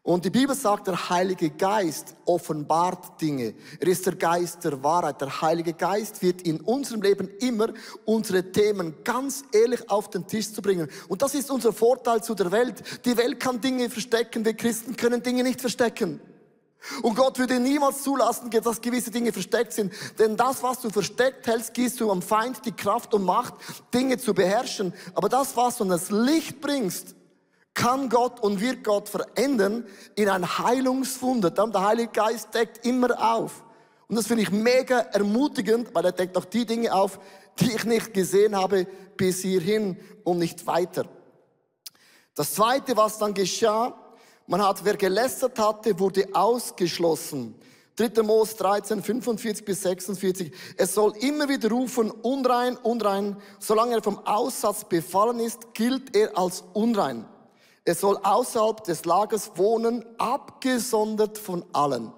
Und 0.02 0.24
die 0.24 0.30
Bibel 0.30 0.56
sagt, 0.56 0.88
der 0.88 1.10
Heilige 1.10 1.50
Geist 1.50 2.16
offenbart 2.26 3.22
Dinge. 3.22 3.54
Er 3.80 3.88
ist 3.88 4.06
der 4.06 4.16
Geist 4.16 4.64
der 4.64 4.82
Wahrheit. 4.82 5.20
Der 5.20 5.42
Heilige 5.42 5.74
Geist 5.74 6.22
wird 6.22 6.42
in 6.44 6.62
unserem 6.62 7.02
Leben 7.02 7.30
immer 7.40 7.68
unsere 8.06 8.52
Themen 8.52 8.96
ganz 9.04 9.44
ehrlich 9.52 9.90
auf 9.90 10.10
den 10.10 10.26
Tisch 10.26 10.54
zu 10.54 10.62
bringen. 10.62 10.90
Und 11.10 11.22
das 11.22 11.36
ist 11.36 11.52
unser 11.52 11.74
Vorteil 11.74 12.24
zu 12.24 12.34
der 12.34 12.52
Welt. 12.52 12.82
Die 13.06 13.18
Welt 13.18 13.40
kann 13.42 13.60
Dinge 13.60 13.90
verstecken, 13.90 14.46
wir 14.46 14.54
Christen 14.54 14.96
können 14.96 15.22
Dinge 15.22 15.44
nicht 15.44 15.60
verstecken. 15.60 16.22
Und 17.02 17.16
Gott 17.16 17.38
würde 17.38 17.60
niemals 17.60 18.04
zulassen, 18.04 18.50
dass 18.50 18.80
gewisse 18.80 19.12
Dinge 19.12 19.34
versteckt 19.34 19.74
sind. 19.74 19.94
Denn 20.18 20.38
das, 20.38 20.64
was 20.64 20.80
du 20.80 20.90
versteckt 20.90 21.46
hältst, 21.46 21.74
gibst 21.74 22.00
du 22.00 22.10
am 22.10 22.22
Feind 22.22 22.66
die 22.66 22.72
Kraft 22.72 23.14
und 23.14 23.26
Macht, 23.26 23.56
Dinge 23.94 24.18
zu 24.18 24.34
beherrschen. 24.34 24.94
Aber 25.14 25.28
das, 25.28 25.58
was 25.58 25.78
du 25.78 25.84
in 25.84 25.90
das 25.90 26.10
Licht 26.10 26.62
bringst, 26.62 27.16
kann 27.80 28.10
Gott 28.10 28.42
und 28.42 28.60
wird 28.60 28.84
Gott 28.84 29.08
verändern 29.08 29.86
in 30.16 30.28
ein 30.28 30.60
Heilungswunder. 30.60 31.50
Dann 31.50 31.72
der 31.72 31.86
Heilige 31.88 32.12
Geist 32.12 32.54
deckt 32.54 32.86
immer 32.86 33.36
auf. 33.36 33.64
Und 34.10 34.18
das 34.18 34.28
finde 34.28 34.44
ich 34.44 34.52
mega 34.52 35.00
ermutigend, 35.00 35.96
weil 35.96 36.04
er 36.04 36.12
deckt 36.12 36.36
auch 36.36 36.44
die 36.44 36.66
Dinge 36.66 36.94
auf, 36.94 37.20
die 37.58 37.72
ich 37.72 37.86
nicht 37.86 38.14
gesehen 38.14 38.56
habe 38.56 38.86
bis 39.16 39.44
hierhin 39.44 39.98
und 40.26 40.40
nicht 40.40 40.68
weiter. 40.68 41.06
Das 42.36 42.54
zweite, 42.54 42.98
was 42.98 43.18
dann 43.18 43.34
geschah, 43.34 43.96
man 44.46 44.62
hat, 44.62 44.84
wer 44.84 44.98
gelästert 44.98 45.58
hatte, 45.58 45.98
wurde 46.00 46.28
ausgeschlossen. 46.34 47.56
3. 47.96 48.24
Mose 48.24 48.58
13, 48.58 49.02
45 49.04 49.64
bis 49.64 49.84
46. 49.84 50.52
Es 50.76 50.94
soll 50.94 51.16
immer 51.18 51.48
wieder 51.48 51.70
rufen, 51.70 52.12
unrein, 52.12 52.76
unrein. 52.78 53.38
Solange 53.60 53.96
er 53.96 54.04
vom 54.04 54.20
Aussatz 54.26 54.84
befallen 54.84 55.40
ist, 55.40 55.74
gilt 55.74 56.16
er 56.16 56.38
als 56.38 56.64
unrein. 56.74 57.26
Er 57.90 57.96
soll 57.96 58.20
außerhalb 58.22 58.84
des 58.84 59.04
Lagers 59.06 59.54
wohnen, 59.56 60.06
abgesondert 60.20 61.40
von 61.40 61.66
allen. 61.74 62.14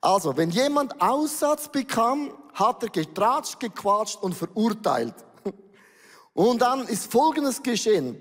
Also, 0.00 0.36
wenn 0.36 0.50
jemand 0.50 1.00
Aussatz 1.00 1.68
bekam, 1.68 2.32
hat 2.54 2.82
er 2.82 2.88
getratscht, 2.88 3.60
gequatscht 3.60 4.20
und 4.20 4.34
verurteilt. 4.34 5.14
Und 6.34 6.60
dann 6.60 6.88
ist 6.88 7.12
Folgendes 7.12 7.62
geschehen. 7.62 8.20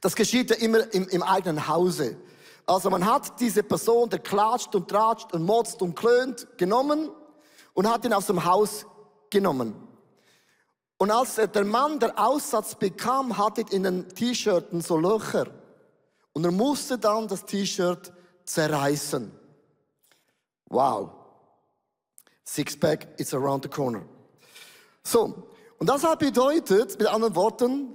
Das 0.00 0.16
geschieht 0.16 0.48
ja 0.48 0.56
immer 0.56 0.90
im, 0.94 1.06
im 1.08 1.22
eigenen 1.22 1.68
Hause. 1.68 2.16
Also 2.64 2.88
man 2.88 3.04
hat 3.04 3.38
diese 3.38 3.62
Person, 3.62 4.08
der 4.08 4.20
klatscht 4.20 4.74
und 4.74 4.88
tratscht 4.88 5.34
und 5.34 5.44
motzt 5.44 5.82
und 5.82 5.94
klönt, 5.94 6.46
genommen 6.56 7.10
und 7.74 7.86
hat 7.86 8.06
ihn 8.06 8.14
aus 8.14 8.28
dem 8.28 8.46
Haus 8.46 8.86
genommen. 9.28 9.74
Und 10.96 11.10
als 11.10 11.34
der 11.34 11.64
Mann 11.66 11.98
der 11.98 12.18
Aussatz 12.18 12.76
bekam, 12.76 13.36
hatte 13.36 13.62
in 13.68 13.82
den 13.82 14.08
T-Shirten 14.08 14.80
so 14.80 14.96
Löcher. 14.96 15.48
Und 16.32 16.44
er 16.44 16.52
musste 16.52 16.98
dann 16.98 17.28
das 17.28 17.44
T-Shirt 17.44 18.12
zerreißen. 18.44 19.30
Wow. 20.68 21.10
Sixpack 22.44 23.08
is 23.18 23.34
around 23.34 23.64
the 23.64 23.68
corner. 23.68 24.02
So. 25.02 25.48
Und 25.78 25.88
das 25.88 26.04
hat 26.04 26.20
bedeutet, 26.20 26.98
mit 26.98 27.08
anderen 27.08 27.34
Worten, 27.34 27.94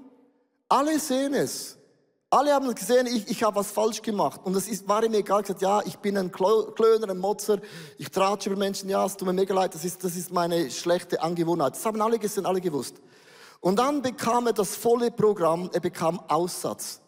alle 0.68 1.00
sehen 1.00 1.34
es. 1.34 1.78
Alle 2.30 2.54
haben 2.54 2.74
gesehen, 2.76 3.08
ich, 3.08 3.30
ich 3.30 3.44
habe 3.44 3.56
was 3.56 3.72
falsch 3.72 4.02
gemacht. 4.02 4.42
Und 4.44 4.56
es 4.56 4.68
ist, 4.68 4.88
war 4.88 5.02
ihm 5.04 5.14
egal, 5.14 5.42
gesagt, 5.42 5.62
ja, 5.62 5.82
ich 5.86 5.98
bin 5.98 6.18
ein 6.18 6.30
Klöner, 6.30 7.10
ein 7.10 7.18
Motzer, 7.18 7.60
ich 7.98 8.12
tratsche 8.12 8.50
über 8.50 8.60
Menschen, 8.60 8.90
ja, 8.90 9.06
es 9.06 9.16
tut 9.16 9.28
mir 9.28 9.34
mega 9.34 9.54
leid, 9.54 9.74
das 9.74 9.86
ist, 9.86 10.04
das 10.04 10.18
ist 10.18 10.34
meine 10.34 10.70
schlechte 10.70 11.22
Angewohnheit. 11.22 11.76
Das 11.76 11.86
haben 11.86 12.02
alle 12.02 12.20
gesehen, 12.20 12.46
alle 12.46 12.60
gewusst. 12.60 12.98
Und 13.62 13.80
dann 13.80 14.02
bekam 14.02 14.48
er 14.48 14.54
das 14.54 14.76
volle 14.76 15.10
Programm, 15.10 15.70
er 15.72 15.80
bekam 15.80 16.20
Aussatz. 16.28 17.00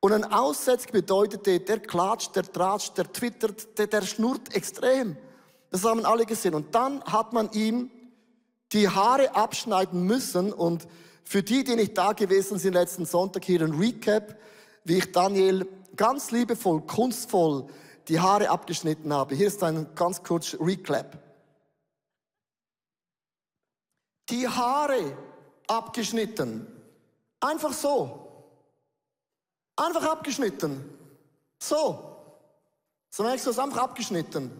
Und 0.00 0.12
ein 0.14 0.24
Aussätzig 0.24 0.92
bedeutete, 0.92 1.60
der 1.60 1.78
klatscht, 1.78 2.34
der 2.34 2.50
tratscht, 2.50 2.96
der 2.96 3.12
twittert, 3.12 3.78
der, 3.78 3.86
der 3.86 4.02
schnurrt 4.02 4.54
extrem. 4.54 5.16
Das 5.70 5.84
haben 5.84 6.06
alle 6.06 6.24
gesehen. 6.24 6.54
Und 6.54 6.74
dann 6.74 7.04
hat 7.04 7.34
man 7.34 7.52
ihm 7.52 7.90
die 8.72 8.88
Haare 8.88 9.34
abschneiden 9.34 10.04
müssen. 10.04 10.52
Und 10.54 10.88
für 11.22 11.42
die, 11.42 11.64
die 11.64 11.76
nicht 11.76 11.98
da 11.98 12.12
gewesen 12.12 12.58
sind 12.58 12.72
letzten 12.72 13.04
Sonntag, 13.04 13.44
hier 13.44 13.60
ein 13.60 13.74
Recap, 13.74 14.36
wie 14.84 14.98
ich 14.98 15.12
Daniel 15.12 15.68
ganz 15.96 16.30
liebevoll, 16.30 16.80
kunstvoll 16.82 17.66
die 18.08 18.18
Haare 18.18 18.48
abgeschnitten 18.48 19.12
habe. 19.12 19.34
Hier 19.34 19.48
ist 19.48 19.62
ein 19.62 19.94
ganz 19.94 20.22
kurz 20.22 20.56
Recap. 20.58 21.18
Die 24.30 24.48
Haare 24.48 25.16
abgeschnitten. 25.66 26.66
Einfach 27.38 27.74
so. 27.74 28.29
Einfach 29.80 30.10
abgeschnitten. 30.10 30.84
So. 31.58 32.06
So 33.08 33.22
merkst 33.22 33.46
du, 33.46 33.50
es 33.50 33.58
einfach 33.58 33.84
abgeschnitten. 33.84 34.50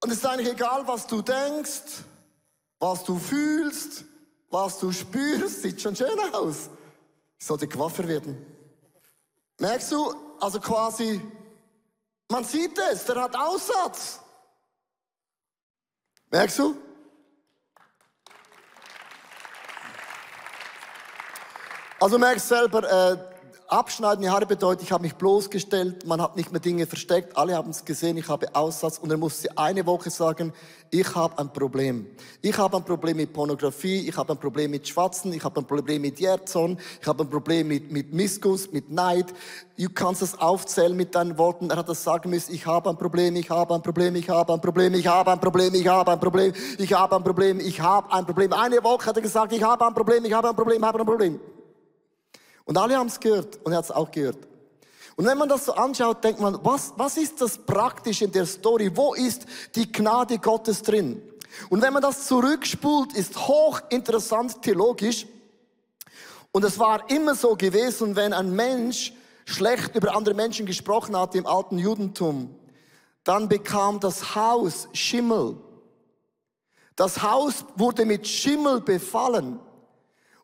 Und 0.00 0.10
es 0.10 0.18
ist 0.18 0.26
eigentlich 0.26 0.48
egal, 0.48 0.86
was 0.86 1.08
du 1.08 1.22
denkst, 1.22 2.04
was 2.78 3.02
du 3.02 3.18
fühlst, 3.18 4.04
was 4.48 4.78
du 4.78 4.92
spürst. 4.92 5.62
Sieht 5.62 5.82
schon 5.82 5.96
schön 5.96 6.18
aus. 6.32 6.70
Ich 7.36 7.44
sollte 7.44 7.66
Coiffeur 7.66 8.06
werden. 8.06 8.46
Merkst 9.58 9.90
du, 9.90 10.14
also 10.40 10.60
quasi, 10.60 11.20
man 12.28 12.44
sieht 12.44 12.78
es, 12.78 13.04
der 13.04 13.22
hat 13.22 13.34
Aussatz. 13.34 14.20
Merkst 16.30 16.60
du? 16.60 16.76
Also 21.98 22.18
merkst 22.18 22.48
selber, 22.48 22.82
äh, 22.84 23.31
Abschneiden 23.72 24.20
die 24.22 24.28
Haare 24.28 24.44
bedeutet, 24.44 24.82
ich 24.82 24.92
habe 24.92 25.02
mich 25.02 25.14
bloßgestellt, 25.14 26.06
man 26.06 26.20
hat 26.20 26.36
nicht 26.36 26.52
mehr 26.52 26.60
Dinge 26.60 26.86
versteckt, 26.86 27.38
alle 27.38 27.54
haben 27.56 27.70
es 27.70 27.86
gesehen, 27.86 28.18
ich 28.18 28.28
habe 28.28 28.54
Aussatz 28.54 28.98
und 28.98 29.10
er 29.10 29.16
musste 29.16 29.56
eine 29.56 29.86
Woche 29.86 30.10
sagen, 30.10 30.52
ich 30.90 31.14
habe 31.14 31.38
ein 31.38 31.50
Problem. 31.50 32.06
Ich 32.42 32.58
habe 32.58 32.76
ein 32.76 32.84
Problem 32.84 33.16
mit 33.16 33.32
Pornografie, 33.32 34.06
ich 34.06 34.14
habe 34.14 34.34
ein 34.34 34.38
Problem 34.38 34.72
mit 34.72 34.86
Schwatzen, 34.86 35.32
ich 35.32 35.42
habe 35.42 35.60
ein 35.60 35.66
Problem 35.66 36.02
mit 36.02 36.20
Jerzon, 36.20 36.78
ich 37.00 37.06
habe 37.08 37.24
ein 37.24 37.30
Problem 37.30 37.68
mit, 37.68 37.90
mit 37.90 38.12
Missguss, 38.12 38.70
mit 38.72 38.90
Neid. 38.90 39.32
Du 39.78 39.88
kannst 39.88 40.20
es 40.20 40.38
aufzählen 40.38 40.94
mit 40.94 41.14
deinen 41.14 41.38
Worten. 41.38 41.70
Er 41.70 41.78
hat 41.78 41.88
das 41.88 42.04
sagen 42.04 42.28
müssen, 42.28 42.54
ich 42.54 42.66
habe 42.66 42.90
ein 42.90 42.98
Problem, 42.98 43.36
ich 43.36 43.48
habe 43.48 43.74
ein 43.74 43.80
Problem, 43.80 44.14
ich 44.16 44.28
habe 44.28 44.52
ein 44.52 44.60
Problem, 44.60 44.92
ich 44.92 45.06
habe 45.06 45.32
ein 45.32 45.40
Problem, 45.40 45.74
ich 45.74 45.88
habe 45.88 46.12
ein 46.12 46.20
Problem, 46.20 46.52
ich 46.78 46.92
habe 46.92 47.16
ein 47.16 47.24
Problem, 47.24 47.58
ich 47.58 47.80
habe 47.80 48.12
ein 48.12 48.26
Problem. 48.26 48.52
Eine 48.52 48.84
Woche 48.84 49.06
hat 49.06 49.16
er 49.16 49.22
gesagt, 49.22 49.50
ich 49.54 49.62
habe 49.62 49.86
ein 49.86 49.94
Problem, 49.94 50.26
ich 50.26 50.32
habe 50.34 50.50
ein 50.50 50.56
Problem, 50.56 50.76
ich 50.76 50.86
habe 50.86 51.00
ein 51.00 51.06
Problem. 51.06 51.40
Und 52.64 52.78
alle 52.78 52.96
haben 52.96 53.08
es 53.08 53.18
gehört 53.18 53.58
und 53.64 53.72
er 53.72 53.78
hat 53.78 53.84
es 53.86 53.90
auch 53.90 54.10
gehört. 54.10 54.38
Und 55.16 55.26
wenn 55.26 55.36
man 55.36 55.48
das 55.48 55.66
so 55.66 55.72
anschaut, 55.74 56.24
denkt 56.24 56.40
man, 56.40 56.58
was, 56.62 56.94
was 56.96 57.16
ist 57.16 57.40
das 57.40 57.58
praktisch 57.58 58.22
in 58.22 58.32
der 58.32 58.46
Story? 58.46 58.90
Wo 58.94 59.14
ist 59.14 59.46
die 59.74 59.90
Gnade 59.90 60.38
Gottes 60.38 60.82
drin? 60.82 61.22
Und 61.68 61.82
wenn 61.82 61.92
man 61.92 62.02
das 62.02 62.26
zurückspult, 62.26 63.12
ist 63.12 63.46
hochinteressant 63.46 64.62
theologisch. 64.62 65.26
Und 66.50 66.64
es 66.64 66.78
war 66.78 67.08
immer 67.10 67.34
so 67.34 67.56
gewesen, 67.56 68.16
wenn 68.16 68.32
ein 68.32 68.54
Mensch 68.54 69.12
schlecht 69.44 69.94
über 69.94 70.14
andere 70.14 70.34
Menschen 70.34 70.66
gesprochen 70.66 71.16
hat 71.16 71.34
im 71.34 71.46
alten 71.46 71.78
Judentum, 71.78 72.54
dann 73.24 73.48
bekam 73.48 74.00
das 74.00 74.34
Haus 74.34 74.88
Schimmel. 74.92 75.56
Das 76.96 77.22
Haus 77.22 77.64
wurde 77.76 78.04
mit 78.04 78.26
Schimmel 78.26 78.80
befallen. 78.80 79.60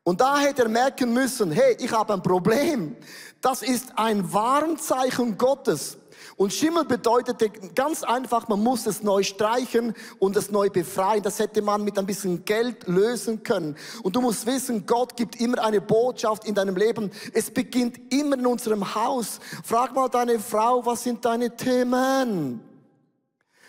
Und 0.08 0.22
da 0.22 0.38
hätte 0.38 0.62
er 0.62 0.70
merken 0.70 1.12
müssen, 1.12 1.50
hey, 1.50 1.76
ich 1.78 1.92
habe 1.92 2.14
ein 2.14 2.22
Problem. 2.22 2.96
Das 3.42 3.60
ist 3.60 3.92
ein 3.96 4.32
Warnzeichen 4.32 5.36
Gottes. 5.36 5.98
Und 6.36 6.50
Schimmel 6.54 6.86
bedeutete 6.86 7.50
ganz 7.74 8.04
einfach, 8.04 8.48
man 8.48 8.62
muss 8.62 8.86
es 8.86 9.02
neu 9.02 9.22
streichen 9.22 9.92
und 10.18 10.34
es 10.34 10.50
neu 10.50 10.70
befreien. 10.70 11.22
Das 11.22 11.38
hätte 11.38 11.60
man 11.60 11.84
mit 11.84 11.98
ein 11.98 12.06
bisschen 12.06 12.42
Geld 12.46 12.88
lösen 12.88 13.42
können. 13.42 13.76
Und 14.02 14.16
du 14.16 14.22
musst 14.22 14.46
wissen, 14.46 14.86
Gott 14.86 15.14
gibt 15.14 15.38
immer 15.42 15.62
eine 15.62 15.82
Botschaft 15.82 16.46
in 16.46 16.54
deinem 16.54 16.76
Leben. 16.76 17.10
Es 17.34 17.50
beginnt 17.50 18.00
immer 18.10 18.38
in 18.38 18.46
unserem 18.46 18.94
Haus. 18.94 19.40
Frag 19.62 19.94
mal 19.94 20.08
deine 20.08 20.38
Frau, 20.38 20.86
was 20.86 21.02
sind 21.02 21.22
deine 21.22 21.54
Themen? 21.54 22.62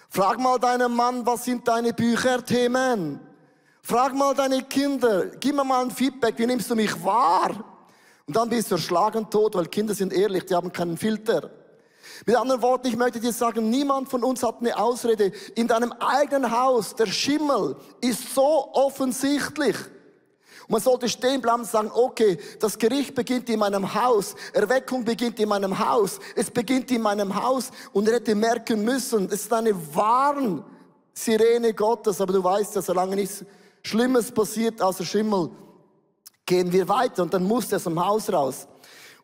Frag 0.08 0.40
mal 0.40 0.58
deinen 0.58 0.96
Mann, 0.96 1.26
was 1.26 1.44
sind 1.44 1.68
deine 1.68 1.92
Bücherthemen? 1.92 3.29
Frag 3.90 4.14
mal 4.14 4.36
deine 4.36 4.62
Kinder, 4.62 5.26
gib 5.40 5.56
mir 5.56 5.64
mal 5.64 5.84
ein 5.84 5.90
Feedback, 5.90 6.36
wie 6.38 6.46
nimmst 6.46 6.70
du 6.70 6.76
mich 6.76 7.04
wahr? 7.04 7.50
Und 8.28 8.36
dann 8.36 8.48
bist 8.48 8.70
du 8.70 8.76
erschlagen 8.76 9.28
tot, 9.32 9.56
weil 9.56 9.66
Kinder 9.66 9.96
sind 9.96 10.14
ehrlich, 10.14 10.46
die 10.46 10.54
haben 10.54 10.72
keinen 10.72 10.96
Filter. 10.96 11.50
Mit 12.24 12.36
anderen 12.36 12.62
Worten, 12.62 12.86
ich 12.86 12.96
möchte 12.96 13.20
dir 13.20 13.34
sagen, 13.34 13.72
niemand 13.72 14.08
von 14.08 14.24
uns 14.24 14.44
hat 14.44 14.58
eine 14.60 14.78
Ausrede. 14.78 15.32
In 15.56 15.68
deinem 15.68 15.92
eigenen 15.94 16.52
Haus, 16.52 16.94
der 16.94 17.08
Schimmel 17.08 17.78
ist 18.00 18.36
so 18.36 18.70
offensichtlich. 18.74 19.76
Und 20.68 20.70
man 20.70 20.82
sollte 20.82 21.10
stehen 21.10 21.42
bleiben 21.42 21.62
und 21.62 21.68
sagen, 21.68 21.90
okay, 21.92 22.38
das 22.60 22.78
Gericht 22.78 23.16
beginnt 23.16 23.50
in 23.50 23.58
meinem 23.58 23.96
Haus, 23.96 24.36
Erweckung 24.54 25.04
beginnt 25.04 25.40
in 25.40 25.50
meinem 25.50 25.80
Haus, 25.80 26.20
es 26.36 26.52
beginnt 26.52 26.92
in 26.92 27.02
meinem 27.02 27.34
Haus. 27.44 27.72
Und 27.92 28.08
er 28.08 28.18
hätte 28.18 28.36
merken 28.36 28.86
müssen, 28.86 29.26
es 29.32 29.46
ist 29.46 29.52
eine 29.52 29.74
Warnsirene 29.96 31.74
Gottes, 31.74 32.22
aber 32.22 32.34
du 32.34 32.44
weißt 32.44 32.76
ja, 32.76 32.84
solange 32.84 33.16
nichts 33.16 33.44
Schlimmes 33.84 34.32
passiert 34.32 34.82
außer 34.82 35.06
Schimmel, 35.06 35.52
gehen 36.46 36.72
wir 36.72 36.88
weiter 36.88 37.24
und 37.24 37.34
dann 37.34 37.44
musste 37.44 37.76
er 37.76 37.80
dem 37.80 38.04
Haus 38.04 38.32
raus. 38.32 38.68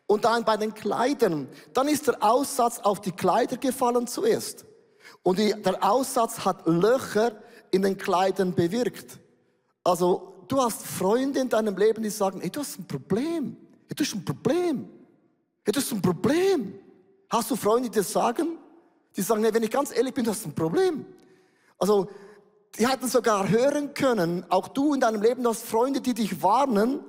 Und 0.06 0.24
dann 0.24 0.44
bei 0.44 0.56
den 0.56 0.72
Kleidern, 0.72 1.48
dann 1.72 1.88
ist 1.88 2.06
der 2.06 2.22
Aussatz 2.22 2.78
auf 2.78 3.00
die 3.00 3.10
Kleider 3.12 3.56
gefallen 3.56 4.06
zuerst. 4.06 4.64
Und 5.22 5.38
die, 5.38 5.52
der 5.52 5.82
Aussatz 5.82 6.44
hat 6.44 6.66
Löcher 6.66 7.32
in 7.72 7.82
den 7.82 7.98
Kleidern 7.98 8.54
bewirkt. 8.54 9.18
Also 9.82 10.44
du 10.48 10.60
hast 10.60 10.86
Freunde 10.86 11.40
in 11.40 11.48
deinem 11.48 11.76
Leben, 11.76 12.02
die 12.02 12.10
sagen, 12.10 12.40
hey, 12.40 12.50
du 12.50 12.60
hast 12.60 12.78
ein 12.78 12.86
Problem. 12.86 13.56
Hey, 13.88 13.96
du 13.96 14.04
hast 14.04 14.14
ein 14.14 14.24
Problem. 14.24 14.88
Hey, 15.64 15.72
du 15.72 15.80
hast 15.80 15.92
ein 15.92 16.02
Problem. 16.02 16.78
Hast 17.28 17.50
du 17.50 17.56
Freunde, 17.56 17.90
die 17.90 17.98
das 17.98 18.12
sagen? 18.12 18.58
Die 19.16 19.22
sagen, 19.22 19.42
hey, 19.42 19.52
wenn 19.52 19.64
ich 19.64 19.70
ganz 19.70 19.94
ehrlich 19.96 20.14
bin, 20.14 20.24
du 20.24 20.30
hast 20.30 20.46
ein 20.46 20.54
Problem. 20.54 21.04
Also, 21.78 22.08
die 22.78 22.86
hätten 22.86 23.08
sogar 23.08 23.48
hören 23.48 23.94
können, 23.94 24.44
auch 24.48 24.68
du 24.68 24.94
in 24.94 25.00
deinem 25.00 25.22
Leben 25.22 25.46
hast 25.46 25.64
Freunde, 25.64 26.00
die 26.00 26.14
dich 26.14 26.42
warnen. 26.42 27.00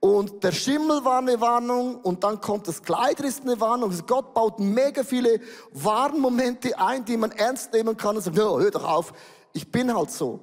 Und 0.00 0.44
der 0.44 0.52
Schimmel 0.52 1.04
war 1.04 1.18
eine 1.18 1.40
Warnung 1.40 1.96
und 1.96 2.22
dann 2.22 2.40
kommt 2.40 2.68
das 2.68 2.82
Kleider 2.82 3.24
ist 3.24 3.42
eine 3.42 3.58
Warnung. 3.60 3.90
Also 3.90 4.04
Gott 4.04 4.34
baut 4.34 4.58
mega 4.58 5.02
viele 5.02 5.40
Warnmomente 5.72 6.78
ein, 6.78 7.04
die 7.04 7.16
man 7.16 7.32
ernst 7.32 7.72
nehmen 7.72 7.96
kann 7.96 8.16
und 8.16 8.22
sagt, 8.22 8.36
ja, 8.36 8.44
hör 8.44 8.70
doch 8.70 8.84
auf, 8.84 9.12
ich 9.52 9.70
bin 9.72 9.94
halt 9.94 10.10
so. 10.10 10.40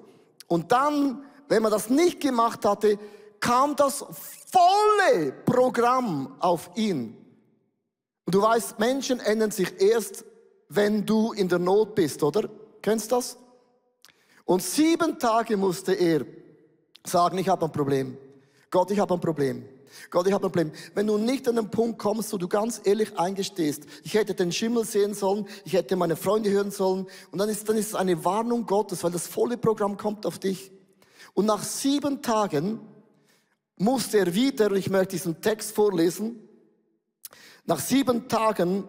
Und 0.48 0.72
dann, 0.72 1.24
wenn 1.48 1.62
man 1.62 1.72
das 1.72 1.90
nicht 1.90 2.20
gemacht 2.20 2.66
hatte, 2.66 2.98
kam 3.40 3.76
das 3.76 4.06
volle 4.52 5.32
Programm 5.46 6.36
auf 6.40 6.72
ihn. 6.76 7.16
Und 8.26 8.36
du 8.36 8.42
weißt, 8.42 8.80
Menschen 8.80 9.20
ändern 9.20 9.52
sich 9.52 9.80
erst, 9.82 10.26
wenn 10.70 11.06
du 11.06 11.34
in 11.34 11.48
der 11.48 11.60
Not 11.60 11.94
bist, 11.94 12.24
oder? 12.24 12.50
Kennst 12.82 13.12
du 13.12 13.16
das? 13.18 13.38
Und 14.46 14.62
sieben 14.62 15.20
Tage 15.20 15.58
musste 15.58 15.94
er 15.94 16.26
sagen, 17.06 17.38
ich 17.38 17.50
habe 17.50 17.66
ein 17.66 17.72
Problem. 17.72 18.18
Gott, 18.70 18.92
ich 18.92 19.00
habe 19.00 19.14
ein 19.14 19.20
Problem. 19.20 19.66
Gott, 20.10 20.28
ich 20.28 20.34
habe 20.34 20.48
ein 20.48 20.52
Problem. 20.52 20.72
Wenn 20.96 21.08
du 21.08 21.18
nicht 21.18 21.48
an 21.48 21.56
den 21.56 21.70
Punkt 21.70 22.00
kommst, 22.00 22.34
wo 22.34 22.38
du 22.38 22.48
ganz 22.48 22.82
ehrlich 22.84 23.18
eingestehst, 23.18 23.84
ich 24.04 24.14
hätte 24.16 24.34
den 24.34 24.52
Schimmel 24.52 24.86
sehen 24.86 25.14
sollen, 25.14 25.48
ich 25.66 25.74
hätte 25.74 25.96
meine 25.96 26.16
Freunde 26.16 26.50
hören 26.50 26.72
sollen, 26.72 27.08
und 27.32 27.40
dann 27.40 27.50
ist, 27.50 27.68
dann 27.70 27.78
ist 27.78 27.90
es 27.90 27.96
eine 27.96 28.26
Warnung 28.26 28.66
Gottes, 28.66 29.04
weil 29.04 29.12
das 29.12 29.28
volle 29.28 29.58
Programm 29.58 29.98
kommt 29.98 30.26
auf 30.26 30.40
dich. 30.40 30.72
Und 31.34 31.46
nach 31.46 31.64
sieben 31.64 32.22
Tagen 32.22 32.80
musste 33.78 34.20
er 34.20 34.34
wieder, 34.34 34.72
ich 34.72 34.90
möchte 34.90 35.16
diesen 35.16 35.42
Text 35.42 35.74
vorlesen, 35.74 36.48
nach 37.66 37.80
sieben 37.80 38.28
Tagen 38.28 38.88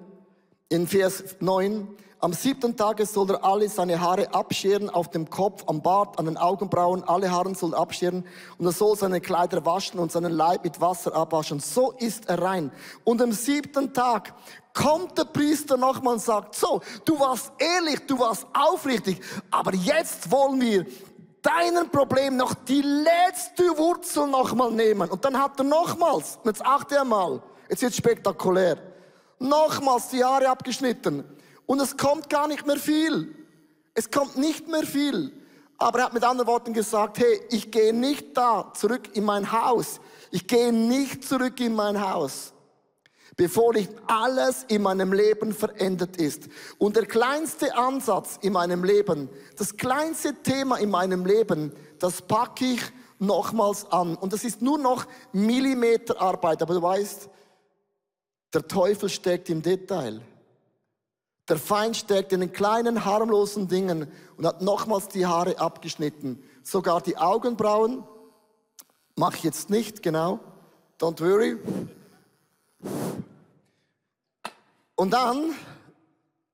in 0.68 0.86
Vers 0.86 1.36
9, 1.40 1.88
am 2.24 2.32
siebten 2.32 2.74
Tage 2.74 3.04
soll 3.04 3.32
er 3.32 3.44
alle 3.44 3.68
seine 3.68 4.00
Haare 4.00 4.32
abscheren, 4.32 4.88
auf 4.88 5.10
dem 5.10 5.28
Kopf, 5.28 5.64
am 5.66 5.82
Bart, 5.82 6.18
an 6.18 6.24
den 6.24 6.38
Augenbrauen, 6.38 7.04
alle 7.04 7.30
Haare 7.30 7.54
soll 7.54 7.74
er 7.74 7.80
abscheren 7.80 8.24
und 8.56 8.64
er 8.64 8.72
soll 8.72 8.96
seine 8.96 9.20
Kleider 9.20 9.66
waschen 9.66 10.00
und 10.00 10.10
seinen 10.10 10.32
Leib 10.32 10.64
mit 10.64 10.80
Wasser 10.80 11.14
abwaschen. 11.14 11.60
So 11.60 11.92
ist 11.92 12.30
er 12.30 12.40
rein. 12.40 12.72
Und 13.04 13.20
am 13.20 13.30
siebten 13.32 13.92
Tag 13.92 14.32
kommt 14.72 15.18
der 15.18 15.24
Priester 15.24 15.76
nochmal 15.76 16.14
und 16.14 16.20
sagt, 16.20 16.54
so, 16.54 16.80
du 17.04 17.20
warst 17.20 17.52
ehrlich, 17.58 18.06
du 18.06 18.18
warst 18.18 18.46
aufrichtig, 18.54 19.20
aber 19.50 19.74
jetzt 19.74 20.30
wollen 20.30 20.62
wir 20.62 20.86
deinen 21.42 21.90
Problem 21.90 22.38
noch 22.38 22.54
die 22.54 22.80
letzte 22.80 23.76
Wurzel 23.76 24.28
nochmal 24.28 24.70
nehmen. 24.70 25.10
Und 25.10 25.22
dann 25.26 25.38
hat 25.38 25.58
er 25.58 25.64
nochmals, 25.64 26.38
jetzt 26.42 26.64
achte 26.64 27.02
einmal, 27.02 27.42
jetzt 27.68 27.82
wird 27.82 27.94
spektakulär, 27.94 28.93
nochmals 29.44 30.08
die 30.08 30.24
Haare 30.24 30.48
abgeschnitten 30.48 31.24
und 31.66 31.80
es 31.80 31.96
kommt 31.96 32.28
gar 32.28 32.48
nicht 32.48 32.66
mehr 32.66 32.76
viel. 32.76 33.34
Es 33.94 34.10
kommt 34.10 34.36
nicht 34.36 34.68
mehr 34.68 34.84
viel. 34.84 35.32
Aber 35.78 36.00
er 36.00 36.04
hat 36.06 36.14
mit 36.14 36.24
anderen 36.24 36.48
Worten 36.48 36.72
gesagt, 36.72 37.18
hey, 37.18 37.40
ich 37.50 37.70
gehe 37.70 37.92
nicht 37.92 38.36
da 38.36 38.72
zurück 38.74 39.14
in 39.14 39.24
mein 39.24 39.50
Haus. 39.52 40.00
Ich 40.30 40.46
gehe 40.46 40.72
nicht 40.72 41.24
zurück 41.24 41.60
in 41.60 41.74
mein 41.74 42.00
Haus, 42.00 42.52
bevor 43.36 43.72
nicht 43.72 43.90
alles 44.06 44.64
in 44.68 44.82
meinem 44.82 45.12
Leben 45.12 45.52
verändert 45.52 46.16
ist. 46.16 46.48
Und 46.78 46.96
der 46.96 47.06
kleinste 47.06 47.76
Ansatz 47.76 48.38
in 48.40 48.52
meinem 48.52 48.84
Leben, 48.84 49.28
das 49.56 49.76
kleinste 49.76 50.34
Thema 50.42 50.76
in 50.76 50.90
meinem 50.90 51.26
Leben, 51.26 51.72
das 51.98 52.22
packe 52.22 52.64
ich 52.64 52.82
nochmals 53.18 53.90
an. 53.90 54.16
Und 54.16 54.32
das 54.32 54.44
ist 54.44 54.62
nur 54.62 54.78
noch 54.78 55.06
Millimeterarbeit. 55.32 56.62
Aber 56.62 56.74
du 56.74 56.82
weißt, 56.82 57.28
der 58.54 58.68
Teufel 58.68 59.08
steckt 59.08 59.50
im 59.50 59.62
Detail. 59.62 60.20
Der 61.48 61.58
Feind 61.58 61.96
steckt 61.96 62.32
in 62.32 62.40
den 62.40 62.52
kleinen, 62.52 63.04
harmlosen 63.04 63.68
Dingen 63.68 64.10
und 64.36 64.46
hat 64.46 64.62
nochmals 64.62 65.08
die 65.08 65.26
Haare 65.26 65.58
abgeschnitten. 65.58 66.42
Sogar 66.62 67.02
die 67.02 67.18
Augenbrauen. 67.18 68.04
Mach 69.16 69.36
jetzt 69.36 69.68
nicht, 69.68 70.02
genau. 70.02 70.40
Don't 70.98 71.20
worry. 71.20 71.58
Und 74.96 75.10
dann 75.10 75.54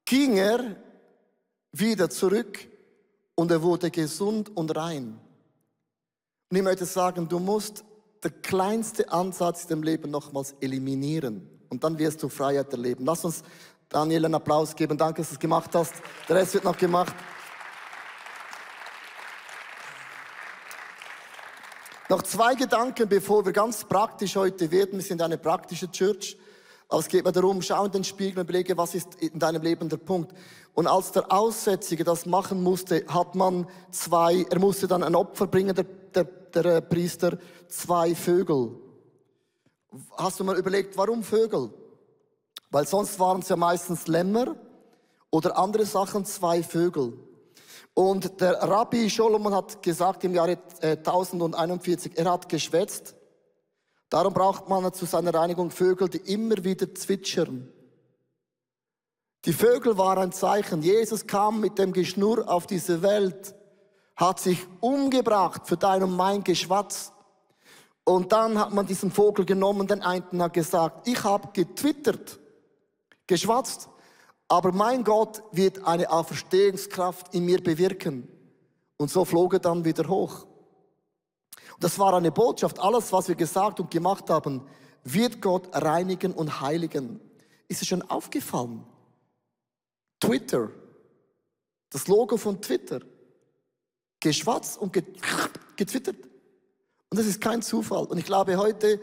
ging 0.04 0.36
er 0.36 0.76
wieder 1.72 2.10
zurück 2.10 2.66
und 3.36 3.50
er 3.50 3.62
wurde 3.62 3.90
gesund 3.90 4.56
und 4.56 4.74
rein. 4.74 5.20
Und 6.50 6.56
ich 6.56 6.62
möchte 6.62 6.84
sagen, 6.84 7.28
du 7.28 7.38
musst 7.38 7.84
der 8.24 8.32
kleinste 8.32 9.12
Ansatz 9.12 9.66
im 9.66 9.84
Leben 9.84 10.10
nochmals 10.10 10.56
eliminieren. 10.60 11.59
Und 11.70 11.83
dann 11.83 11.98
wirst 11.98 12.22
du 12.22 12.28
Freiheit 12.28 12.70
erleben. 12.72 13.06
Lass 13.06 13.24
uns 13.24 13.42
Daniel 13.88 14.26
einen 14.26 14.35
Applaus 14.35 14.76
geben. 14.76 14.98
Danke, 14.98 15.22
dass 15.22 15.30
du 15.30 15.35
es 15.35 15.40
gemacht 15.40 15.70
hast. 15.74 15.94
Der 16.28 16.37
Rest 16.37 16.52
wird 16.54 16.64
noch 16.64 16.76
gemacht. 16.76 17.14
Noch 22.09 22.22
zwei 22.22 22.56
Gedanken, 22.56 23.09
bevor 23.09 23.44
wir 23.46 23.52
ganz 23.52 23.85
praktisch 23.85 24.35
heute 24.35 24.70
werden. 24.72 24.94
Wir 24.94 25.02
sind 25.02 25.22
eine 25.22 25.38
praktische 25.38 25.88
Church. 25.90 26.37
Aber 26.88 26.98
es 26.98 27.06
geht 27.06 27.24
mir 27.24 27.30
darum, 27.30 27.62
schau 27.62 27.85
in 27.85 27.92
den 27.92 28.02
Spiegel 28.02 28.40
und 28.40 28.50
überlege, 28.50 28.76
was 28.76 28.96
ist 28.96 29.14
in 29.22 29.38
deinem 29.38 29.62
Leben 29.62 29.88
der 29.88 29.98
Punkt. 29.98 30.33
Und 30.74 30.88
als 30.88 31.12
der 31.12 31.30
Aussätzige 31.30 32.02
das 32.02 32.26
machen 32.26 32.64
musste, 32.64 33.04
hat 33.06 33.37
man 33.37 33.68
zwei, 33.92 34.44
er 34.50 34.59
musste 34.59 34.88
dann 34.88 35.04
ein 35.04 35.14
Opfer 35.14 35.46
bringen, 35.46 35.72
der, 35.72 35.85
der, 35.85 36.24
der 36.24 36.80
Priester, 36.80 37.38
zwei 37.68 38.16
Vögel. 38.16 38.72
Hast 40.16 40.38
du 40.38 40.44
mal 40.44 40.57
überlegt, 40.57 40.96
warum 40.96 41.22
Vögel? 41.22 41.70
Weil 42.70 42.87
sonst 42.87 43.18
waren 43.18 43.40
es 43.40 43.48
ja 43.48 43.57
meistens 43.57 44.07
Lämmer 44.07 44.55
oder 45.31 45.59
andere 45.59 45.85
Sachen, 45.85 46.24
zwei 46.24 46.62
Vögel. 46.62 47.12
Und 47.94 48.40
der 48.40 48.62
Rabbi 48.62 49.09
Solomon 49.09 49.55
hat 49.55 49.83
gesagt 49.83 50.22
im 50.24 50.35
Jahre 50.35 50.59
1041, 50.81 52.12
äh, 52.12 52.22
er 52.22 52.33
hat 52.33 52.48
geschwätzt. 52.48 53.16
Darum 54.09 54.33
braucht 54.33 54.68
man 54.68 54.92
zu 54.92 55.07
seiner 55.07 55.35
Reinigung 55.35 55.70
Vögel, 55.70 56.09
die 56.09 56.18
immer 56.33 56.64
wieder 56.64 56.94
zwitschern. 56.94 57.72
Die 59.44 59.53
Vögel 59.53 59.96
waren 59.96 60.18
ein 60.18 60.33
Zeichen. 60.33 60.83
Jesus 60.83 61.26
kam 61.26 61.61
mit 61.61 61.79
dem 61.79 61.92
Geschnurr 61.92 62.48
auf 62.48 62.66
diese 62.66 63.03
Welt, 63.03 63.55
hat 64.16 64.38
sich 64.38 64.66
umgebracht 64.81 65.66
für 65.66 65.76
dein 65.76 66.03
und 66.03 66.14
mein 66.14 66.44
Geschwatz. 66.44 67.12
Und 68.10 68.32
dann 68.32 68.58
hat 68.58 68.72
man 68.72 68.86
diesen 68.86 69.12
Vogel 69.12 69.44
genommen, 69.44 69.86
den 69.86 70.02
einen 70.02 70.42
hat 70.42 70.52
gesagt, 70.52 71.06
ich 71.06 71.22
habe 71.22 71.50
getwittert 71.52 72.40
geschwatzt, 73.28 73.88
aber 74.48 74.72
mein 74.72 75.04
Gott 75.04 75.44
wird 75.52 75.86
eine 75.86 76.10
Auferstehungskraft 76.10 77.32
in 77.32 77.44
mir 77.44 77.62
bewirken. 77.62 78.26
Und 78.96 79.12
so 79.12 79.24
flog 79.24 79.52
er 79.52 79.60
dann 79.60 79.84
wieder 79.84 80.08
hoch. 80.08 80.44
Das 81.78 82.00
war 82.00 82.12
eine 82.14 82.32
Botschaft. 82.32 82.80
Alles, 82.80 83.12
was 83.12 83.28
wir 83.28 83.36
gesagt 83.36 83.78
und 83.78 83.92
gemacht 83.92 84.28
haben, 84.28 84.66
wird 85.04 85.40
Gott 85.40 85.68
reinigen 85.72 86.32
und 86.32 86.60
heiligen. 86.60 87.20
Ist 87.68 87.82
es 87.82 87.86
schon 87.86 88.02
aufgefallen? 88.02 88.84
Twitter, 90.18 90.70
das 91.90 92.08
Logo 92.08 92.36
von 92.36 92.60
Twitter, 92.60 93.02
geschwatzt 94.18 94.78
und 94.80 94.92
getwittert. 95.76 96.29
Und 97.10 97.18
das 97.18 97.26
ist 97.26 97.40
kein 97.40 97.60
Zufall. 97.60 98.04
Und 98.04 98.18
ich 98.18 98.24
glaube 98.24 98.56
heute, 98.56 99.00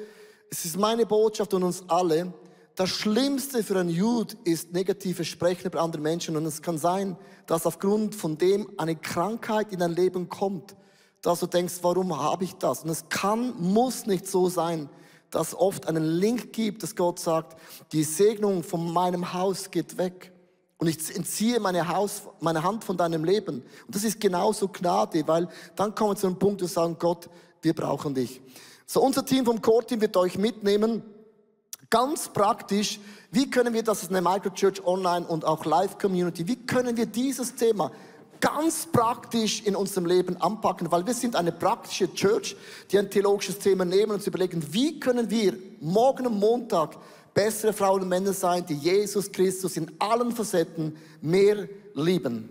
es 0.49 0.63
ist 0.63 0.77
meine 0.77 1.05
Botschaft 1.05 1.53
und 1.53 1.63
uns 1.63 1.83
alle, 1.89 2.33
das 2.75 2.89
Schlimmste 2.89 3.63
für 3.63 3.79
einen 3.79 3.89
Jude 3.89 4.35
ist 4.43 4.71
negative 4.71 5.25
Sprechen 5.25 5.67
über 5.67 5.81
andere 5.81 6.01
Menschen. 6.01 6.37
Und 6.37 6.45
es 6.45 6.61
kann 6.61 6.77
sein, 6.77 7.17
dass 7.47 7.65
aufgrund 7.65 8.15
von 8.15 8.37
dem 8.37 8.69
eine 8.77 8.95
Krankheit 8.95 9.73
in 9.73 9.79
dein 9.79 9.93
Leben 9.93 10.29
kommt, 10.29 10.75
dass 11.21 11.39
du 11.41 11.47
denkst, 11.47 11.79
warum 11.81 12.17
habe 12.17 12.43
ich 12.43 12.53
das? 12.53 12.83
Und 12.83 12.89
es 12.89 13.09
kann, 13.09 13.55
muss 13.59 14.05
nicht 14.05 14.27
so 14.27 14.47
sein, 14.47 14.89
dass 15.31 15.55
oft 15.55 15.87
einen 15.87 16.03
Link 16.03 16.53
gibt, 16.53 16.83
dass 16.83 16.95
Gott 16.95 17.19
sagt, 17.19 17.59
die 17.91 18.03
Segnung 18.03 18.63
von 18.63 18.93
meinem 18.93 19.33
Haus 19.33 19.69
geht 19.69 19.97
weg. 19.97 20.31
Und 20.77 20.87
ich 20.87 21.13
entziehe 21.15 21.59
meine, 21.59 21.89
Haus, 21.89 22.21
meine 22.39 22.61
Hand 22.61 22.83
von 22.83 22.95
deinem 22.95 23.25
Leben. 23.25 23.63
Und 23.87 23.95
das 23.95 24.03
ist 24.03 24.21
genauso 24.21 24.67
Gnade, 24.67 25.27
weil 25.27 25.49
dann 25.75 25.95
kommen 25.95 26.11
wir 26.11 26.15
zu 26.15 26.27
einem 26.27 26.37
Punkt, 26.37 26.61
wo 26.61 26.65
wir 26.65 26.69
sagen, 26.69 26.95
Gott, 26.99 27.27
wir 27.61 27.73
brauchen 27.73 28.13
dich. 28.13 28.41
So, 28.85 29.01
unser 29.01 29.25
Team 29.25 29.45
vom 29.45 29.61
Core-Team 29.61 30.01
wird 30.01 30.15
euch 30.17 30.37
mitnehmen 30.37 31.03
Ganz 31.89 32.27
praktisch, 32.27 32.99
wie 33.31 33.49
können 33.49 33.73
wir, 33.73 33.81
das 33.81 34.03
ist 34.03 34.09
eine 34.09 34.21
Microchurch 34.21 34.85
Online 34.85 35.25
und 35.25 35.45
auch 35.45 35.63
Live-Community, 35.63 36.45
wie 36.47 36.57
können 36.57 36.97
wir 36.97 37.05
dieses 37.05 37.55
Thema 37.55 37.91
ganz 38.41 38.85
praktisch 38.85 39.63
in 39.63 39.75
unserem 39.75 40.05
Leben 40.05 40.39
anpacken, 40.41 40.91
weil 40.91 41.05
wir 41.07 41.13
sind 41.13 41.35
eine 41.35 41.51
praktische 41.51 42.13
Church, 42.13 42.55
die 42.91 42.99
ein 42.99 43.09
theologisches 43.09 43.59
Thema 43.59 43.85
nehmen 43.85 44.11
und 44.11 44.27
überlegen, 44.27 44.61
wie 44.71 44.99
können 44.99 45.29
wir 45.29 45.53
morgen 45.79 46.27
am 46.27 46.37
Montag 46.37 46.97
bessere 47.33 47.71
Frauen 47.71 48.01
und 48.01 48.09
Männer 48.09 48.33
sein, 48.33 48.65
die 48.65 48.75
Jesus 48.75 49.31
Christus 49.31 49.77
in 49.77 49.89
allen 49.99 50.33
Facetten 50.33 50.97
mehr 51.21 51.69
lieben. 51.93 52.49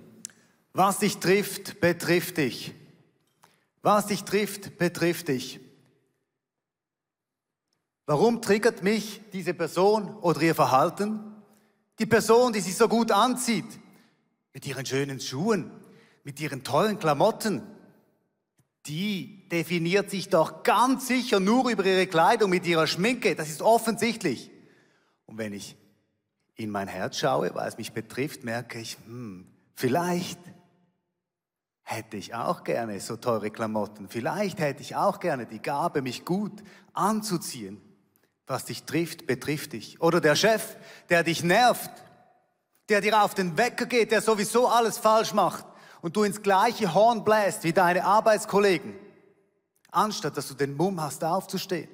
Was 0.72 1.00
dich 1.00 1.18
trifft, 1.18 1.78
betrifft 1.80 2.38
dich. 2.38 2.72
Was 3.82 4.06
dich 4.06 4.24
trifft, 4.24 4.78
betrifft 4.78 5.28
dich. 5.28 5.60
Warum 8.06 8.40
triggert 8.40 8.82
mich 8.82 9.20
diese 9.32 9.54
Person 9.54 10.16
oder 10.16 10.40
ihr 10.42 10.54
Verhalten? 10.54 11.20
Die 11.98 12.06
Person, 12.06 12.52
die 12.52 12.60
sich 12.60 12.76
so 12.76 12.88
gut 12.88 13.10
anzieht, 13.10 13.66
mit 14.52 14.66
ihren 14.66 14.86
schönen 14.86 15.20
Schuhen, 15.20 15.70
mit 16.22 16.40
ihren 16.40 16.62
tollen 16.62 16.98
Klamotten, 16.98 17.62
die 18.86 19.48
definiert 19.48 20.10
sich 20.10 20.28
doch 20.28 20.62
ganz 20.62 21.08
sicher 21.08 21.40
nur 21.40 21.68
über 21.70 21.84
ihre 21.84 22.06
Kleidung, 22.06 22.50
mit 22.50 22.66
ihrer 22.66 22.86
Schminke. 22.86 23.34
Das 23.34 23.48
ist 23.48 23.62
offensichtlich. 23.62 24.50
Und 25.26 25.38
wenn 25.38 25.52
ich 25.52 25.76
in 26.54 26.70
mein 26.70 26.88
Herz 26.88 27.18
schaue, 27.18 27.54
weil 27.54 27.68
es 27.68 27.78
mich 27.78 27.92
betrifft, 27.92 28.44
merke 28.44 28.78
ich, 28.78 28.96
hm, 29.06 29.46
vielleicht 29.74 30.38
hätte 31.88 32.16
ich 32.16 32.34
auch 32.34 32.64
gerne 32.64 32.98
so 32.98 33.16
teure 33.16 33.52
Klamotten. 33.52 34.08
Vielleicht 34.08 34.58
hätte 34.58 34.82
ich 34.82 34.96
auch 34.96 35.20
gerne 35.20 35.46
die 35.46 35.62
Gabe, 35.62 36.02
mich 36.02 36.24
gut 36.24 36.64
anzuziehen. 36.92 37.80
Was 38.48 38.64
dich 38.64 38.82
trifft, 38.82 39.28
betrifft 39.28 39.72
dich. 39.72 40.00
Oder 40.00 40.20
der 40.20 40.34
Chef, 40.34 40.76
der 41.10 41.22
dich 41.22 41.44
nervt, 41.44 41.90
der 42.88 43.00
dir 43.00 43.22
auf 43.22 43.34
den 43.34 43.56
Wecker 43.56 43.86
geht, 43.86 44.10
der 44.10 44.20
sowieso 44.20 44.66
alles 44.66 44.98
falsch 44.98 45.32
macht 45.32 45.64
und 46.02 46.16
du 46.16 46.24
ins 46.24 46.42
gleiche 46.42 46.92
Horn 46.92 47.22
bläst 47.22 47.62
wie 47.62 47.72
deine 47.72 48.04
Arbeitskollegen, 48.04 48.94
anstatt 49.92 50.36
dass 50.36 50.48
du 50.48 50.54
den 50.54 50.76
Mumm 50.76 51.00
hast, 51.00 51.22
aufzustehen 51.22 51.88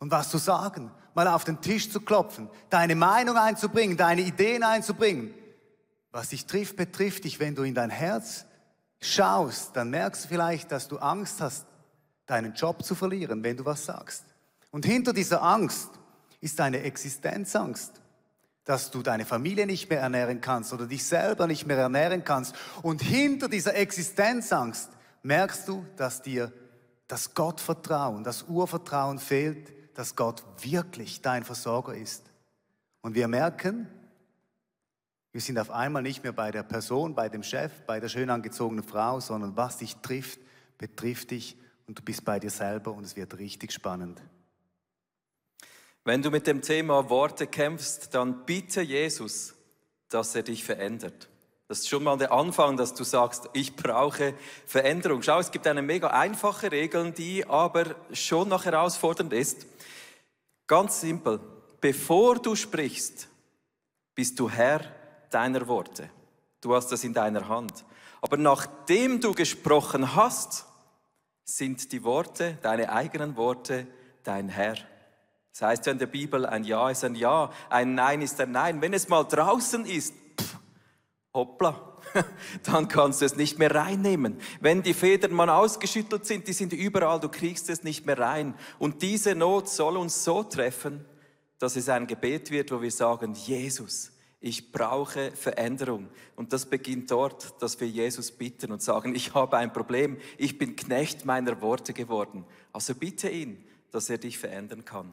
und 0.00 0.10
was 0.10 0.30
zu 0.30 0.38
sagen, 0.38 0.90
mal 1.14 1.28
auf 1.28 1.44
den 1.44 1.60
Tisch 1.60 1.92
zu 1.92 2.00
klopfen, 2.00 2.50
deine 2.70 2.96
Meinung 2.96 3.36
einzubringen, 3.36 3.96
deine 3.96 4.22
Ideen 4.22 4.64
einzubringen. 4.64 5.32
Was 6.10 6.30
dich 6.30 6.46
trifft, 6.46 6.76
betrifft 6.76 7.22
dich, 7.22 7.38
wenn 7.38 7.54
du 7.54 7.62
in 7.62 7.74
dein 7.74 7.90
Herz 7.90 8.47
schaust, 9.00 9.76
dann 9.76 9.90
merkst 9.90 10.24
du 10.24 10.28
vielleicht, 10.28 10.72
dass 10.72 10.88
du 10.88 10.98
Angst 10.98 11.40
hast, 11.40 11.66
deinen 12.26 12.54
Job 12.54 12.84
zu 12.84 12.94
verlieren, 12.94 13.42
wenn 13.42 13.56
du 13.56 13.64
was 13.64 13.84
sagst. 13.84 14.24
Und 14.70 14.84
hinter 14.84 15.12
dieser 15.12 15.42
Angst 15.42 15.90
ist 16.40 16.60
eine 16.60 16.82
Existenzangst, 16.82 17.92
dass 18.64 18.90
du 18.90 19.02
deine 19.02 19.24
Familie 19.24 19.66
nicht 19.66 19.88
mehr 19.88 20.00
ernähren 20.00 20.40
kannst 20.40 20.72
oder 20.72 20.86
dich 20.86 21.04
selber 21.04 21.46
nicht 21.46 21.66
mehr 21.66 21.78
ernähren 21.78 22.22
kannst. 22.22 22.54
Und 22.82 23.00
hinter 23.00 23.48
dieser 23.48 23.74
Existenzangst 23.74 24.90
merkst 25.22 25.66
du, 25.68 25.86
dass 25.96 26.20
dir 26.22 26.52
das 27.06 27.34
Gottvertrauen, 27.34 28.24
das 28.24 28.42
Urvertrauen 28.42 29.18
fehlt, 29.18 29.72
dass 29.96 30.14
Gott 30.14 30.44
wirklich 30.60 31.22
dein 31.22 31.44
Versorger 31.44 31.94
ist. 31.94 32.24
Und 33.00 33.14
wir 33.14 33.26
merken, 33.26 33.88
wir 35.32 35.40
sind 35.40 35.58
auf 35.58 35.70
einmal 35.70 36.02
nicht 36.02 36.22
mehr 36.22 36.32
bei 36.32 36.50
der 36.50 36.62
Person, 36.62 37.14
bei 37.14 37.28
dem 37.28 37.42
Chef, 37.42 37.72
bei 37.86 38.00
der 38.00 38.08
schön 38.08 38.30
angezogenen 38.30 38.84
Frau, 38.84 39.20
sondern 39.20 39.56
was 39.56 39.78
dich 39.78 39.96
trifft, 39.96 40.40
betrifft 40.78 41.30
dich 41.30 41.56
und 41.86 41.98
du 41.98 42.02
bist 42.02 42.24
bei 42.24 42.38
dir 42.38 42.50
selber 42.50 42.92
und 42.92 43.04
es 43.04 43.16
wird 43.16 43.38
richtig 43.38 43.72
spannend. 43.72 44.22
Wenn 46.04 46.22
du 46.22 46.30
mit 46.30 46.46
dem 46.46 46.62
Thema 46.62 47.10
Worte 47.10 47.46
kämpfst, 47.46 48.14
dann 48.14 48.46
bitte 48.46 48.80
Jesus, 48.80 49.54
dass 50.08 50.34
er 50.34 50.42
dich 50.42 50.64
verändert. 50.64 51.28
Das 51.68 51.80
ist 51.80 51.88
schon 51.90 52.02
mal 52.02 52.16
der 52.16 52.32
Anfang, 52.32 52.78
dass 52.78 52.94
du 52.94 53.04
sagst, 53.04 53.50
ich 53.52 53.76
brauche 53.76 54.32
Veränderung. 54.64 55.20
Schau, 55.20 55.38
es 55.38 55.50
gibt 55.50 55.66
eine 55.66 55.82
mega 55.82 56.08
einfache 56.08 56.72
Regel, 56.72 57.12
die 57.12 57.44
aber 57.44 57.94
schon 58.12 58.48
noch 58.48 58.64
herausfordernd 58.64 59.34
ist. 59.34 59.66
Ganz 60.66 61.02
simpel. 61.02 61.40
Bevor 61.78 62.38
du 62.38 62.56
sprichst, 62.56 63.28
bist 64.14 64.40
du 64.40 64.48
Herr 64.48 64.80
deiner 65.30 65.66
Worte. 65.68 66.10
Du 66.60 66.74
hast 66.74 66.88
das 66.88 67.04
in 67.04 67.14
deiner 67.14 67.48
Hand. 67.48 67.84
Aber 68.20 68.36
nachdem 68.36 69.20
du 69.20 69.32
gesprochen 69.32 70.16
hast, 70.16 70.66
sind 71.44 71.92
die 71.92 72.04
Worte, 72.04 72.58
deine 72.62 72.92
eigenen 72.92 73.36
Worte, 73.36 73.86
dein 74.24 74.48
Herr. 74.48 74.76
Das 75.52 75.62
heißt 75.62 75.86
ja 75.86 75.92
in 75.92 75.98
der 75.98 76.06
Bibel, 76.06 76.44
ein 76.44 76.64
Ja 76.64 76.90
ist 76.90 77.04
ein 77.04 77.14
Ja, 77.14 77.50
ein 77.70 77.94
Nein 77.94 78.22
ist 78.22 78.40
ein 78.40 78.52
Nein. 78.52 78.80
Wenn 78.80 78.92
es 78.92 79.08
mal 79.08 79.24
draußen 79.24 79.86
ist, 79.86 80.14
pff, 80.38 80.58
hoppla, 81.32 81.96
dann 82.64 82.88
kannst 82.88 83.20
du 83.20 83.24
es 83.24 83.36
nicht 83.36 83.58
mehr 83.58 83.74
reinnehmen. 83.74 84.38
Wenn 84.60 84.82
die 84.82 84.94
Federn 84.94 85.32
mal 85.32 85.48
ausgeschüttelt 85.48 86.26
sind, 86.26 86.46
die 86.48 86.52
sind 86.52 86.72
überall, 86.72 87.20
du 87.20 87.28
kriegst 87.28 87.70
es 87.70 87.82
nicht 87.82 88.06
mehr 88.06 88.18
rein. 88.18 88.54
Und 88.78 89.02
diese 89.02 89.34
Not 89.34 89.68
soll 89.68 89.96
uns 89.96 90.24
so 90.24 90.42
treffen, 90.42 91.04
dass 91.58 91.76
es 91.76 91.88
ein 91.88 92.06
Gebet 92.06 92.50
wird, 92.50 92.70
wo 92.70 92.80
wir 92.80 92.90
sagen, 92.90 93.34
Jesus, 93.34 94.12
ich 94.40 94.70
brauche 94.70 95.32
Veränderung. 95.32 96.08
Und 96.36 96.52
das 96.52 96.66
beginnt 96.66 97.10
dort, 97.10 97.60
dass 97.60 97.80
wir 97.80 97.88
Jesus 97.88 98.30
bitten 98.30 98.70
und 98.70 98.82
sagen, 98.82 99.14
ich 99.14 99.34
habe 99.34 99.56
ein 99.56 99.72
Problem, 99.72 100.18
ich 100.36 100.58
bin 100.58 100.76
Knecht 100.76 101.24
meiner 101.24 101.60
Worte 101.60 101.92
geworden. 101.92 102.44
Also 102.72 102.94
bitte 102.94 103.28
ihn, 103.28 103.64
dass 103.90 104.10
er 104.10 104.18
dich 104.18 104.38
verändern 104.38 104.84
kann. 104.84 105.12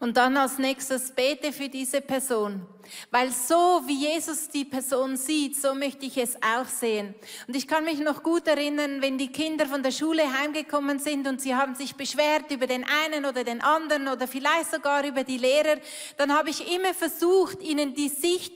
Und 0.00 0.16
dann 0.16 0.34
als 0.38 0.56
nächstes 0.56 1.10
bete 1.10 1.52
für 1.52 1.68
diese 1.68 2.00
Person. 2.00 2.66
Weil 3.10 3.30
so 3.30 3.82
wie 3.86 4.06
Jesus 4.06 4.48
die 4.48 4.64
Person 4.64 5.18
sieht, 5.18 5.60
so 5.60 5.74
möchte 5.74 6.06
ich 6.06 6.16
es 6.16 6.36
auch 6.36 6.64
sehen. 6.64 7.14
Und 7.46 7.54
ich 7.54 7.68
kann 7.68 7.84
mich 7.84 8.00
noch 8.00 8.22
gut 8.22 8.48
erinnern, 8.48 9.02
wenn 9.02 9.18
die 9.18 9.30
Kinder 9.30 9.66
von 9.66 9.82
der 9.82 9.90
Schule 9.90 10.22
heimgekommen 10.40 10.98
sind 10.98 11.28
und 11.28 11.42
sie 11.42 11.54
haben 11.54 11.74
sich 11.74 11.96
beschwert 11.96 12.50
über 12.50 12.66
den 12.66 12.86
einen 13.04 13.26
oder 13.26 13.44
den 13.44 13.60
anderen 13.60 14.08
oder 14.08 14.26
vielleicht 14.26 14.70
sogar 14.70 15.04
über 15.04 15.22
die 15.22 15.36
Lehrer, 15.36 15.76
dann 16.16 16.34
habe 16.34 16.48
ich 16.48 16.74
immer 16.74 16.94
versucht, 16.94 17.62
ihnen 17.62 17.94
die 17.94 18.08
Sicht 18.08 18.54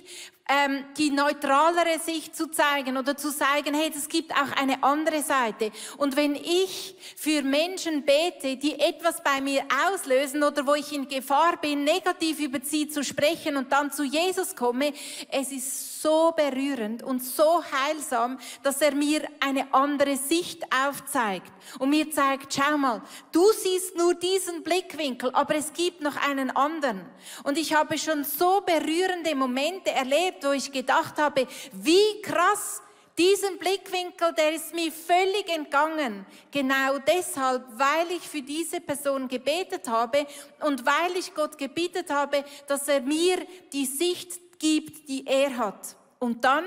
ähm, 0.49 0.85
die 0.99 1.11
neutralere 1.11 1.99
Sicht 2.05 2.37
zu 2.37 2.51
zeigen 2.51 2.97
oder 2.99 3.17
zu 3.17 3.35
zeigen, 3.35 3.75
hey, 3.75 3.91
es 3.95 4.09
gibt 4.09 4.33
auch 4.33 4.53
eine 4.61 4.83
andere 4.83 5.23
Seite. 5.23 5.71
Und 5.97 6.17
wenn 6.17 6.35
ich 6.35 6.97
für 7.17 7.43
Menschen 7.43 8.05
bete, 8.05 8.57
die 8.57 8.79
etwas 8.79 9.23
bei 9.23 9.41
mir 9.41 9.63
auslösen 9.89 10.43
oder 10.43 10.67
wo 10.67 10.75
ich 10.75 10.93
in 10.93 11.09
Gefahr 11.09 11.57
bin, 11.57 11.85
negativ 11.85 12.41
über 12.41 12.61
sie 12.63 12.89
zu 12.89 13.03
sprechen 13.03 13.57
und 13.57 13.73
dann 13.73 13.91
zu 13.91 14.05
Jesus 14.05 14.55
komme, 14.55 14.93
es 15.31 15.51
ist 15.51 15.94
so 16.05 16.35
berührend 16.37 17.03
und 17.03 17.25
so 17.25 17.65
heilsam, 17.65 18.39
dass 18.63 18.83
er 18.83 18.95
mir 18.95 19.27
eine 19.41 19.73
andere 19.73 20.19
Sicht 20.19 20.63
aufzeigt 20.71 21.51
und 21.79 21.89
mir 21.89 22.11
zeigt, 22.11 22.53
schau 22.53 22.77
mal, 22.77 23.01
du 23.33 23.43
siehst 23.53 23.97
nur 23.97 24.15
diesen 24.15 24.63
Blickwinkel, 24.63 25.31
aber 25.33 25.55
es 25.55 25.73
gibt 25.73 26.03
noch 26.03 26.17
einen 26.29 26.51
anderen. 26.51 27.01
Und 27.45 27.57
ich 27.57 27.73
habe 27.73 27.97
schon 27.97 28.23
so 28.23 28.61
berührende 28.61 29.35
Momente 29.35 29.93
erlebt, 29.93 30.45
wo 30.45 30.51
ich 30.51 30.71
gedacht 30.71 31.17
habe, 31.17 31.47
wie 31.73 32.21
krass, 32.21 32.83
diesen 33.17 33.59
Blickwinkel, 33.59 34.35
der 34.35 34.55
ist 34.55 34.75
mir 34.75 34.91
völlig 34.91 35.49
entgangen. 35.49 36.27
Genau 36.51 36.99
deshalb, 36.99 37.65
weil 37.79 38.11
ich 38.11 38.29
für 38.29 38.43
diese 38.43 38.81
Person 38.81 39.29
gebetet 39.29 39.89
habe 39.89 40.27
und 40.61 40.85
weil 40.85 41.17
ich 41.17 41.33
Gott 41.33 41.57
gebetet 41.57 42.11
habe, 42.11 42.45
dass 42.67 42.89
er 42.89 43.01
mir 43.01 43.39
die 43.73 43.87
Sicht 43.87 44.44
gibt, 44.65 45.11
die 45.11 45.27
er 45.27 45.59
hat. 45.59 45.95
Und 46.19 46.43
dann, 46.43 46.65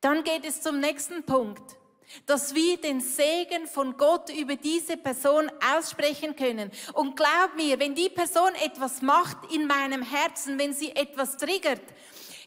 dann 0.00 0.22
geht 0.22 0.44
es 0.44 0.62
zum 0.62 0.78
nächsten 0.78 1.24
Punkt, 1.24 1.76
dass 2.24 2.54
wir 2.54 2.76
den 2.76 3.00
Segen 3.00 3.66
von 3.66 3.96
Gott 3.96 4.30
über 4.30 4.54
diese 4.54 4.96
Person 4.96 5.50
aussprechen 5.76 6.36
können. 6.36 6.70
Und 6.92 7.16
glaub 7.16 7.56
mir, 7.56 7.80
wenn 7.80 7.96
die 7.96 8.10
Person 8.10 8.54
etwas 8.64 9.02
macht 9.02 9.52
in 9.52 9.66
meinem 9.66 10.02
Herzen, 10.02 10.56
wenn 10.56 10.72
sie 10.72 10.94
etwas 10.94 11.36
triggert, 11.36 11.82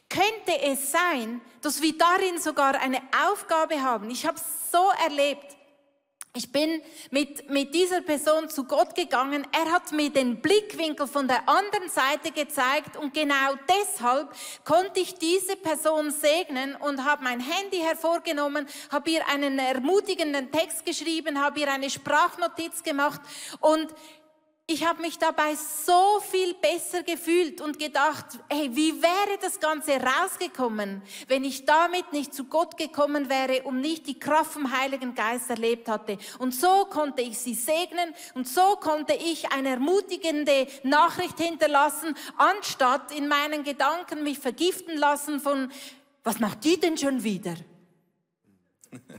könnte 0.08 0.58
es 0.62 0.92
sein, 0.92 1.42
dass 1.60 1.82
wir 1.82 1.98
darin 1.98 2.40
sogar 2.40 2.80
eine 2.80 3.02
Aufgabe 3.30 3.82
haben. 3.82 4.08
Ich 4.08 4.24
habe 4.24 4.38
es 4.38 4.72
so 4.72 4.82
erlebt. 5.04 5.57
Ich 6.34 6.52
bin 6.52 6.82
mit, 7.10 7.48
mit 7.48 7.74
dieser 7.74 8.02
Person 8.02 8.50
zu 8.50 8.64
Gott 8.64 8.94
gegangen. 8.94 9.46
Er 9.50 9.72
hat 9.72 9.92
mir 9.92 10.10
den 10.10 10.40
Blickwinkel 10.40 11.06
von 11.06 11.26
der 11.26 11.48
anderen 11.48 11.88
Seite 11.88 12.30
gezeigt 12.32 12.96
und 12.96 13.14
genau 13.14 13.54
deshalb 13.68 14.28
konnte 14.64 15.00
ich 15.00 15.14
diese 15.14 15.56
Person 15.56 16.10
segnen 16.10 16.76
und 16.76 17.04
habe 17.04 17.24
mein 17.24 17.40
Handy 17.40 17.78
hervorgenommen, 17.78 18.66
habe 18.90 19.10
ihr 19.10 19.26
einen 19.28 19.58
ermutigenden 19.58 20.52
Text 20.52 20.84
geschrieben, 20.84 21.40
habe 21.40 21.60
ihr 21.60 21.72
eine 21.72 21.88
Sprachnotiz 21.88 22.82
gemacht 22.82 23.22
und 23.60 23.88
ich 24.70 24.84
habe 24.86 25.00
mich 25.00 25.18
dabei 25.18 25.54
so 25.54 26.20
viel 26.30 26.52
besser 26.52 27.02
gefühlt 27.02 27.62
und 27.62 27.78
gedacht, 27.78 28.26
hey, 28.50 28.68
wie 28.74 29.00
wäre 29.00 29.38
das 29.40 29.60
Ganze 29.60 29.92
rausgekommen, 29.92 31.00
wenn 31.26 31.42
ich 31.42 31.64
damit 31.64 32.12
nicht 32.12 32.34
zu 32.34 32.44
Gott 32.44 32.76
gekommen 32.76 33.30
wäre 33.30 33.62
und 33.62 33.80
nicht 33.80 34.06
die 34.06 34.18
Kraft 34.20 34.52
vom 34.52 34.70
Heiligen 34.70 35.14
Geist 35.14 35.48
erlebt 35.48 35.88
hatte. 35.88 36.18
Und 36.38 36.54
so 36.54 36.84
konnte 36.84 37.22
ich 37.22 37.38
sie 37.38 37.54
segnen 37.54 38.14
und 38.34 38.46
so 38.46 38.76
konnte 38.76 39.14
ich 39.14 39.50
eine 39.52 39.70
ermutigende 39.70 40.66
Nachricht 40.82 41.38
hinterlassen, 41.38 42.14
anstatt 42.36 43.10
in 43.16 43.26
meinen 43.26 43.64
Gedanken 43.64 44.22
mich 44.22 44.38
vergiften 44.38 44.98
lassen 44.98 45.40
von, 45.40 45.72
was 46.24 46.40
macht 46.40 46.62
die 46.64 46.78
denn 46.78 46.98
schon 46.98 47.24
wieder? 47.24 47.54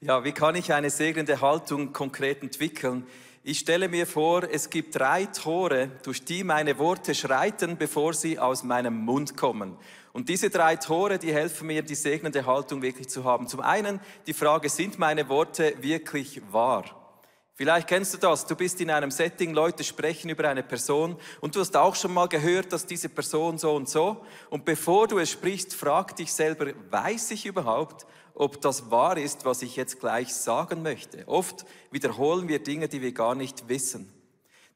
Ja, 0.00 0.22
wie 0.22 0.30
kann 0.30 0.54
ich 0.54 0.72
eine 0.72 0.90
segnende 0.90 1.40
Haltung 1.40 1.92
konkret 1.92 2.40
entwickeln? 2.44 3.04
Ich 3.50 3.60
stelle 3.60 3.88
mir 3.88 4.06
vor, 4.06 4.42
es 4.42 4.68
gibt 4.68 4.94
drei 4.94 5.24
Tore, 5.24 5.90
durch 6.02 6.22
die 6.22 6.44
meine 6.44 6.76
Worte 6.76 7.14
schreiten, 7.14 7.78
bevor 7.78 8.12
sie 8.12 8.38
aus 8.38 8.62
meinem 8.62 8.94
Mund 8.94 9.38
kommen. 9.38 9.78
Und 10.12 10.28
diese 10.28 10.50
drei 10.50 10.76
Tore, 10.76 11.18
die 11.18 11.32
helfen 11.32 11.66
mir, 11.66 11.80
die 11.80 11.94
segnende 11.94 12.44
Haltung 12.44 12.82
wirklich 12.82 13.08
zu 13.08 13.24
haben. 13.24 13.48
Zum 13.48 13.60
einen 13.60 14.00
die 14.26 14.34
Frage, 14.34 14.68
sind 14.68 14.98
meine 14.98 15.30
Worte 15.30 15.72
wirklich 15.80 16.42
wahr? 16.52 16.84
Vielleicht 17.54 17.88
kennst 17.88 18.12
du 18.12 18.18
das, 18.18 18.44
du 18.44 18.54
bist 18.54 18.82
in 18.82 18.90
einem 18.90 19.10
Setting, 19.10 19.54
Leute 19.54 19.82
sprechen 19.82 20.28
über 20.28 20.46
eine 20.46 20.62
Person 20.62 21.16
und 21.40 21.56
du 21.56 21.60
hast 21.60 21.74
auch 21.74 21.94
schon 21.94 22.12
mal 22.12 22.28
gehört, 22.28 22.74
dass 22.74 22.84
diese 22.84 23.08
Person 23.08 23.56
so 23.56 23.74
und 23.74 23.88
so. 23.88 24.26
Und 24.50 24.66
bevor 24.66 25.08
du 25.08 25.18
es 25.18 25.30
sprichst, 25.30 25.74
frag 25.74 26.14
dich 26.16 26.34
selber, 26.34 26.66
weiß 26.90 27.30
ich 27.30 27.46
überhaupt, 27.46 28.06
ob 28.38 28.60
das 28.60 28.90
wahr 28.90 29.18
ist, 29.18 29.44
was 29.44 29.62
ich 29.62 29.76
jetzt 29.76 30.00
gleich 30.00 30.34
sagen 30.34 30.82
möchte? 30.82 31.26
Oft 31.26 31.66
wiederholen 31.90 32.48
wir 32.48 32.62
Dinge, 32.62 32.88
die 32.88 33.02
wir 33.02 33.12
gar 33.12 33.34
nicht 33.34 33.68
wissen. 33.68 34.12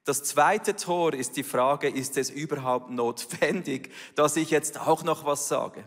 Das 0.05 0.25
zweite 0.25 0.75
Tor 0.75 1.15
ist 1.15 1.37
die 1.37 1.45
Frage, 1.45 1.89
ist 1.89 2.19
es 2.19 2.29
überhaupt 2.29 2.91
notwendig, 2.91 3.93
dass 4.17 4.37
ich 4.37 4.51
jetzt 4.51 4.81
auch 4.81 5.05
noch 5.05 5.25
was 5.25 5.49
sage? 5.49 5.85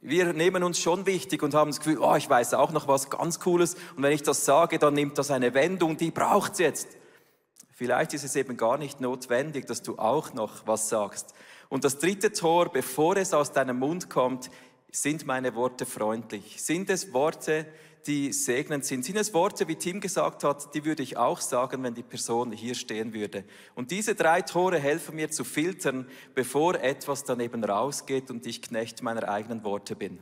Wir 0.00 0.32
nehmen 0.32 0.62
uns 0.62 0.78
schon 0.78 1.06
wichtig 1.06 1.42
und 1.42 1.54
haben 1.54 1.70
das 1.70 1.80
Gefühl, 1.80 1.98
oh, 1.98 2.14
ich 2.14 2.30
weiß 2.30 2.54
auch 2.54 2.70
noch 2.70 2.86
was 2.86 3.10
ganz 3.10 3.40
Cooles 3.40 3.74
und 3.96 4.02
wenn 4.02 4.12
ich 4.12 4.22
das 4.22 4.44
sage, 4.44 4.78
dann 4.78 4.94
nimmt 4.94 5.18
das 5.18 5.30
eine 5.30 5.54
Wendung, 5.54 5.96
die 5.96 6.10
braucht's 6.10 6.60
jetzt. 6.60 6.88
Vielleicht 7.72 8.12
ist 8.12 8.24
es 8.24 8.36
eben 8.36 8.56
gar 8.56 8.76
nicht 8.76 9.00
notwendig, 9.00 9.66
dass 9.66 9.82
du 9.82 9.98
auch 9.98 10.34
noch 10.34 10.66
was 10.66 10.88
sagst. 10.88 11.34
Und 11.68 11.84
das 11.84 11.98
dritte 11.98 12.32
Tor, 12.32 12.70
bevor 12.70 13.16
es 13.16 13.34
aus 13.34 13.52
deinem 13.52 13.78
Mund 13.78 14.08
kommt, 14.10 14.50
sind 14.90 15.26
meine 15.26 15.54
Worte 15.54 15.86
freundlich? 15.86 16.62
Sind 16.62 16.90
es 16.90 17.12
Worte, 17.12 17.66
die 18.06 18.32
segnend 18.32 18.84
sind. 18.84 19.04
Sind 19.04 19.16
es 19.16 19.34
Worte, 19.34 19.68
wie 19.68 19.76
Tim 19.76 20.00
gesagt 20.00 20.44
hat, 20.44 20.74
die 20.74 20.84
würde 20.84 21.02
ich 21.02 21.16
auch 21.16 21.40
sagen, 21.40 21.82
wenn 21.82 21.94
die 21.94 22.02
Person 22.02 22.52
hier 22.52 22.74
stehen 22.74 23.12
würde. 23.12 23.44
Und 23.74 23.90
diese 23.90 24.14
drei 24.14 24.42
Tore 24.42 24.78
helfen 24.78 25.16
mir 25.16 25.30
zu 25.30 25.44
filtern, 25.44 26.06
bevor 26.34 26.76
etwas 26.76 27.24
daneben 27.24 27.62
rausgeht 27.62 28.30
und 28.30 28.46
ich 28.46 28.62
Knecht 28.62 29.02
meiner 29.02 29.28
eigenen 29.28 29.62
Worte 29.64 29.94
bin. 29.94 30.18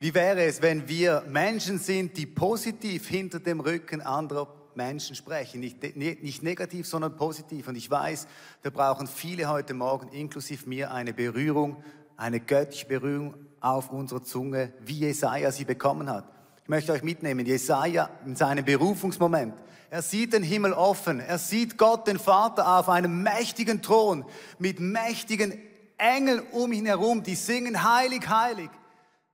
Wie 0.00 0.14
wäre 0.14 0.42
es, 0.44 0.62
wenn 0.62 0.88
wir 0.88 1.24
Menschen 1.28 1.78
sind, 1.78 2.16
die 2.16 2.26
positiv 2.26 3.06
hinter 3.06 3.38
dem 3.38 3.60
Rücken 3.60 4.00
anderer 4.00 4.52
Menschen 4.74 5.14
sprechen? 5.14 5.60
Nicht, 5.60 5.96
nicht 5.96 6.42
negativ, 6.42 6.86
sondern 6.86 7.16
positiv. 7.16 7.68
Und 7.68 7.76
ich 7.76 7.90
weiß, 7.90 8.26
wir 8.62 8.70
brauchen 8.70 9.06
viele 9.06 9.48
heute 9.48 9.74
Morgen, 9.74 10.08
inklusive 10.08 10.68
mir, 10.68 10.90
eine 10.90 11.12
Berührung, 11.12 11.84
eine 12.16 12.40
göttliche 12.40 12.86
Berührung 12.86 13.34
auf 13.60 13.90
unserer 13.90 14.22
Zunge, 14.22 14.72
wie 14.80 14.98
Jesaja 14.98 15.52
sie 15.52 15.64
bekommen 15.64 16.10
hat 16.10 16.24
möchte 16.70 16.92
euch 16.92 17.02
mitnehmen. 17.02 17.44
Jesaja 17.44 18.08
in 18.24 18.36
seinem 18.36 18.64
Berufungsmoment. 18.64 19.54
Er 19.90 20.02
sieht 20.02 20.32
den 20.32 20.44
Himmel 20.44 20.72
offen. 20.72 21.18
Er 21.18 21.38
sieht 21.38 21.76
Gott, 21.76 22.06
den 22.06 22.18
Vater, 22.18 22.78
auf 22.78 22.88
einem 22.88 23.24
mächtigen 23.24 23.82
Thron 23.82 24.24
mit 24.60 24.78
mächtigen 24.78 25.58
Engeln 25.98 26.40
um 26.52 26.72
ihn 26.72 26.86
herum, 26.86 27.24
die 27.24 27.34
singen 27.34 27.82
heilig, 27.82 28.28
heilig. 28.28 28.70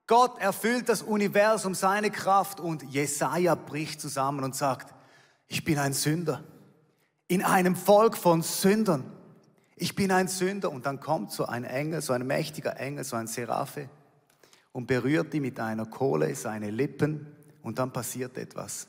Gott 0.06 0.38
erfüllt 0.40 0.88
das 0.88 1.02
Universum, 1.02 1.74
seine 1.74 2.10
Kraft 2.10 2.58
und 2.58 2.82
Jesaja 2.84 3.54
bricht 3.54 4.00
zusammen 4.00 4.42
und 4.42 4.56
sagt, 4.56 4.94
ich 5.46 5.62
bin 5.62 5.78
ein 5.78 5.92
Sünder. 5.92 6.42
In 7.28 7.44
einem 7.44 7.76
Volk 7.76 8.16
von 8.16 8.40
Sündern. 8.40 9.04
Ich 9.76 9.94
bin 9.94 10.10
ein 10.10 10.28
Sünder. 10.28 10.70
Und 10.70 10.86
dann 10.86 11.00
kommt 11.00 11.32
so 11.32 11.44
ein 11.44 11.64
Engel, 11.64 12.00
so 12.00 12.14
ein 12.14 12.26
mächtiger 12.26 12.80
Engel, 12.80 13.04
so 13.04 13.16
ein 13.16 13.26
Seraphe 13.26 13.90
und 14.76 14.86
berührt 14.86 15.32
die 15.32 15.40
mit 15.40 15.58
einer 15.58 15.86
Kohle 15.86 16.34
seine 16.34 16.68
Lippen 16.68 17.26
und 17.62 17.78
dann 17.78 17.94
passiert 17.94 18.36
etwas. 18.36 18.88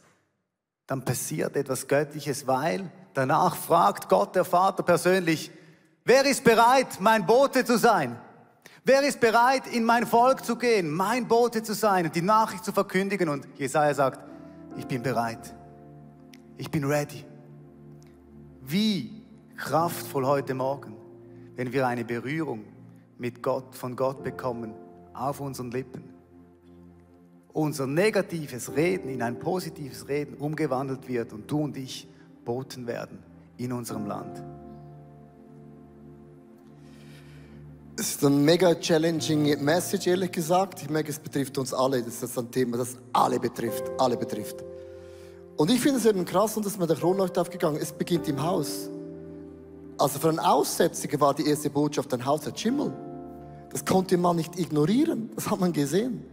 Dann 0.85 1.05
passiert 1.05 1.55
etwas 1.55 1.87
Göttliches, 1.87 2.45
weil 2.45 2.91
danach 3.13 3.55
fragt 3.55 4.09
Gott 4.09 4.35
der 4.35 4.43
Vater 4.43 4.83
persönlich, 4.83 5.49
wer 6.03 6.25
ist 6.25 6.43
bereit, 6.43 6.99
mein 6.99 7.25
Bote 7.25 7.63
zu 7.63 7.77
sein? 7.77 8.19
Wer 8.83 9.01
ist 9.03 9.21
bereit, 9.21 9.65
in 9.67 9.85
mein 9.85 10.05
Volk 10.05 10.43
zu 10.43 10.57
gehen, 10.57 10.89
mein 10.89 11.25
Bote 11.25 11.63
zu 11.63 11.73
sein 11.73 12.07
und 12.07 12.13
die 12.13 12.21
Nachricht 12.21 12.65
zu 12.65 12.73
verkündigen? 12.73 13.29
Und 13.29 13.47
Jesaja 13.57 13.93
sagt, 13.93 14.19
ich 14.75 14.87
bin 14.87 15.01
bereit. 15.01 15.55
Ich 16.57 16.69
bin 16.69 16.83
ready. 16.83 17.23
Wie 18.61 19.23
kraftvoll 19.55 20.25
heute 20.25 20.53
Morgen, 20.53 20.97
wenn 21.55 21.71
wir 21.71 21.87
eine 21.87 22.03
Berührung 22.03 22.65
mit 23.17 23.41
Gott, 23.41 23.73
von 23.73 23.95
Gott 23.95 24.21
bekommen 24.21 24.73
auf 25.19 25.39
unseren 25.39 25.71
Lippen. 25.71 26.03
Unser 27.53 27.87
negatives 27.87 28.75
Reden 28.75 29.09
in 29.09 29.21
ein 29.21 29.39
positives 29.39 30.07
Reden 30.07 30.35
umgewandelt 30.37 31.07
wird 31.07 31.33
und 31.33 31.49
du 31.49 31.59
und 31.63 31.75
ich 31.75 32.07
Boten 32.45 32.87
werden 32.87 33.19
in 33.57 33.73
unserem 33.73 34.05
Land. 34.05 34.43
Es 37.99 38.09
ist 38.11 38.23
eine 38.23 38.35
mega 38.35 38.75
challenging 38.75 39.63
Message, 39.63 40.05
ehrlich 40.05 40.31
gesagt. 40.31 40.83
Ich 40.83 40.89
merke, 40.89 41.09
es 41.09 41.17
betrifft 41.17 41.57
uns 41.57 41.73
alle. 41.73 42.03
Das 42.03 42.21
ist 42.21 42.37
ein 42.37 42.51
Thema, 42.51 42.77
das 42.77 42.95
alle 43.11 43.39
betrifft. 43.39 43.83
Alle 43.97 44.15
betrifft. 44.15 44.63
Und 45.55 45.71
ich 45.71 45.81
finde 45.81 45.97
es 45.97 46.05
eben 46.05 46.23
krass, 46.23 46.55
und 46.55 46.63
das 46.63 46.73
ist 46.73 46.79
mir 46.79 46.85
der 46.85 46.95
Kronleuchter 46.95 47.41
aufgegangen. 47.41 47.79
Es 47.81 47.91
beginnt 47.91 48.27
im 48.27 48.41
Haus. 48.43 48.87
Also 49.97 50.19
für 50.19 50.29
einen 50.29 50.37
Aussätzigen 50.37 51.19
war 51.19 51.33
die 51.33 51.49
erste 51.49 51.71
Botschaft, 51.71 52.13
ein 52.13 52.23
Haus 52.23 52.45
hat 52.45 52.59
Schimmel. 52.59 52.93
Das 53.71 53.85
konnte 53.85 54.17
man 54.17 54.35
nicht 54.35 54.57
ignorieren. 54.59 55.29
Das 55.35 55.49
hat 55.49 55.59
man 55.59 55.73
gesehen. 55.73 56.23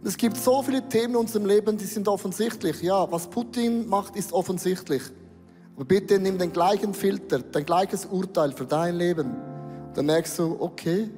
Und 0.00 0.06
es 0.06 0.16
gibt 0.16 0.36
so 0.36 0.62
viele 0.62 0.86
Themen 0.88 1.14
in 1.14 1.16
unserem 1.16 1.46
Leben, 1.46 1.76
die 1.76 1.84
sind 1.84 2.06
offensichtlich. 2.08 2.82
Ja, 2.82 3.10
was 3.10 3.28
Putin 3.28 3.88
macht, 3.88 4.16
ist 4.16 4.32
offensichtlich. 4.32 5.02
Aber 5.74 5.84
bitte 5.84 6.18
nimm 6.18 6.38
den 6.38 6.52
gleichen 6.52 6.94
Filter, 6.94 7.40
dein 7.40 7.64
gleiches 7.64 8.06
Urteil 8.06 8.52
für 8.52 8.66
dein 8.66 8.96
Leben. 8.96 9.36
dann 9.94 10.06
merkst 10.06 10.38
du, 10.38 10.56
okay, 10.60 11.08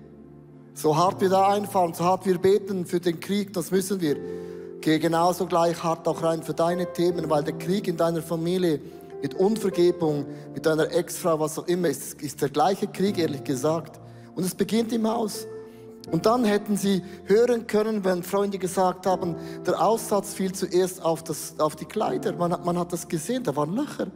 so 0.75 0.97
hart 0.97 1.21
wir 1.21 1.29
da 1.29 1.49
einfallen, 1.49 1.93
so 1.95 2.05
hart 2.05 2.25
wir 2.27 2.39
beten 2.39 2.87
für 2.87 3.01
den 3.01 3.19
Krieg, 3.19 3.53
das 3.53 3.73
müssen 3.73 4.01
wir. 4.01 4.17
Geh 4.81 5.01
genauso 5.01 5.47
gleich 5.47 5.83
hart 5.83 6.07
auch 6.07 6.23
rein 6.23 6.43
für 6.43 6.55
deine 6.55 6.93
Themen, 6.93 7.29
weil 7.29 7.43
der 7.43 7.59
Krieg 7.59 7.89
in 7.89 7.97
deiner 7.97 8.23
Familie 8.23 8.81
mit 9.21 9.35
Unvergebung, 9.35 10.25
mit 10.55 10.65
deiner 10.67 10.93
Ex-Frau, 10.93 11.41
was 11.41 11.59
auch 11.59 11.67
immer, 11.67 11.89
ist, 11.89 12.23
ist 12.23 12.41
der 12.41 12.49
gleiche 12.49 12.87
Krieg, 12.87 13.19
ehrlich 13.19 13.43
gesagt. 13.43 14.01
Und 14.39 14.45
es 14.45 14.55
beginnt 14.55 14.93
im 14.93 15.05
Haus. 15.09 15.49
Und 16.13 16.25
dann 16.25 16.45
hätten 16.45 16.77
sie 16.77 17.03
hören 17.25 17.67
können, 17.67 18.05
wenn 18.05 18.23
Freunde 18.23 18.57
gesagt 18.57 19.05
haben, 19.05 19.35
der 19.67 19.85
Aussatz 19.85 20.33
fiel 20.33 20.53
zuerst 20.53 21.05
auf, 21.05 21.25
das, 21.25 21.57
auf 21.59 21.75
die 21.75 21.87
Kleider. 21.87 22.33
Man 22.35 22.53
hat, 22.53 22.65
man 22.65 22.79
hat 22.79 22.93
das 22.93 23.09
gesehen, 23.09 23.43
da 23.43 23.57
waren 23.57 23.75
Löcher. 23.75 24.07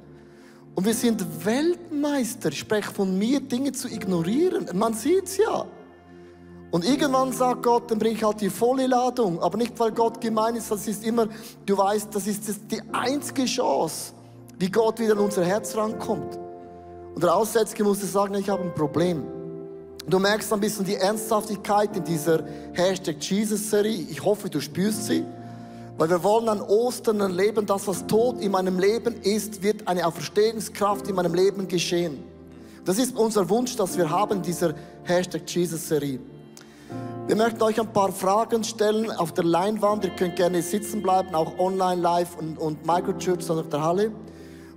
Und 0.76 0.87
wir 0.87 0.94
sind 0.94 1.26
Weltmeister, 1.44 2.52
spreche 2.52 2.92
von 2.92 3.18
mir, 3.18 3.40
Dinge 3.40 3.72
zu 3.72 3.88
ignorieren. 3.88 4.68
Man 4.74 4.94
sieht 4.94 5.24
es 5.24 5.38
ja. 5.38 5.66
Und 6.70 6.85
irgendwann 6.85 7.32
sagt 7.32 7.64
Gott, 7.64 7.90
dann 7.90 7.98
bringe 7.98 8.14
ich 8.14 8.22
halt 8.22 8.40
die 8.42 8.48
volle 8.48 8.87
Ladung. 8.87 9.42
Aber 9.42 9.58
nicht, 9.58 9.76
weil 9.80 9.90
Gott 9.90 10.20
gemein 10.20 10.54
ist, 10.54 10.70
das 10.70 10.87
ist 10.87 11.04
immer, 11.04 11.26
du 11.66 11.76
weißt, 11.76 12.14
das 12.14 12.28
ist 12.28 12.70
die 12.70 12.80
einzige 12.92 13.44
Chance, 13.46 14.12
wie 14.56 14.70
Gott 14.70 15.00
wieder 15.00 15.14
in 15.14 15.18
unser 15.18 15.44
Herz 15.44 15.76
rankommt. 15.76 16.38
Und 17.12 17.24
der 17.24 17.35
Aussätzige 17.35 17.82
musste 17.82 18.06
sagen, 18.06 18.35
ich 18.35 18.48
habe 18.48 18.62
ein 18.62 18.72
Problem. 18.72 19.41
Du 20.06 20.18
merkst 20.18 20.52
ein 20.52 20.60
bisschen 20.60 20.84
die 20.84 20.96
Ernsthaftigkeit 20.96 21.96
in 21.96 22.04
dieser 22.04 22.42
Hashtag 22.72 23.16
Jesus-Serie. 23.20 24.06
Ich 24.10 24.24
hoffe, 24.24 24.50
du 24.50 24.60
spürst 24.60 25.06
sie. 25.06 25.24
Weil 25.96 26.10
wir 26.10 26.22
wollen 26.24 26.48
an 26.48 26.60
Ostern 26.60 27.20
erleben, 27.20 27.66
das, 27.66 27.86
was 27.86 28.06
tot 28.06 28.40
in 28.40 28.50
meinem 28.50 28.78
Leben 28.78 29.14
ist, 29.22 29.62
wird 29.62 29.86
eine 29.86 30.06
Auferstehungskraft 30.06 31.06
in 31.06 31.14
meinem 31.14 31.34
Leben 31.34 31.68
geschehen. 31.68 32.24
Das 32.84 32.98
ist 32.98 33.16
unser 33.16 33.48
Wunsch, 33.48 33.76
dass 33.76 33.96
wir 33.96 34.10
haben, 34.10 34.42
dieser 34.42 34.74
Hashtag 35.04 35.42
Jesus-Serie. 35.46 36.18
Wir 37.28 37.36
möchten 37.36 37.62
euch 37.62 37.78
ein 37.80 37.92
paar 37.92 38.10
Fragen 38.10 38.64
stellen 38.64 39.08
auf 39.12 39.32
der 39.32 39.44
Leinwand. 39.44 40.04
Ihr 40.04 40.10
könnt 40.10 40.34
gerne 40.34 40.60
sitzen 40.62 41.00
bleiben, 41.00 41.32
auch 41.36 41.56
online, 41.58 42.02
live 42.02 42.36
und, 42.36 42.58
und 42.58 42.84
Microchurch 42.84 43.48
auf 43.48 43.68
der 43.68 43.82
Halle. 43.82 44.10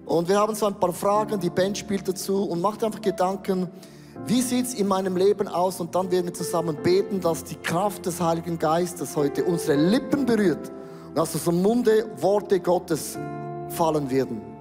Und 0.06 0.30
wir 0.30 0.38
haben 0.38 0.54
so 0.54 0.68
ein 0.68 0.80
paar 0.80 0.94
Fragen, 0.94 1.40
die 1.40 1.50
Band 1.50 1.80
spielt 1.80 2.08
dazu 2.08 2.44
und 2.44 2.62
macht 2.62 2.84
einfach 2.84 3.02
Gedanken, 3.02 3.72
wie 4.26 4.42
sieht 4.42 4.66
es 4.66 4.74
in 4.74 4.88
meinem 4.88 5.18
Leben 5.18 5.48
aus? 5.48 5.80
Und 5.80 5.94
dann 5.94 6.10
werden 6.10 6.28
wir 6.28 6.34
zusammen 6.34 6.78
beten, 6.82 7.22
dass 7.22 7.44
die 7.44 7.56
Kraft 7.56 8.06
des 8.06 8.22
Heiligen 8.22 8.58
Geistes 8.58 9.16
heute 9.16 9.44
unsere 9.44 9.78
Lippen 9.80 10.26
berührt 10.26 10.72
und 11.10 11.20
aus 11.20 11.34
unserem 11.36 11.62
Munde 11.62 12.10
Worte 12.18 12.60
Gottes 12.60 13.18
fallen 13.70 14.10
werden. 14.10 14.55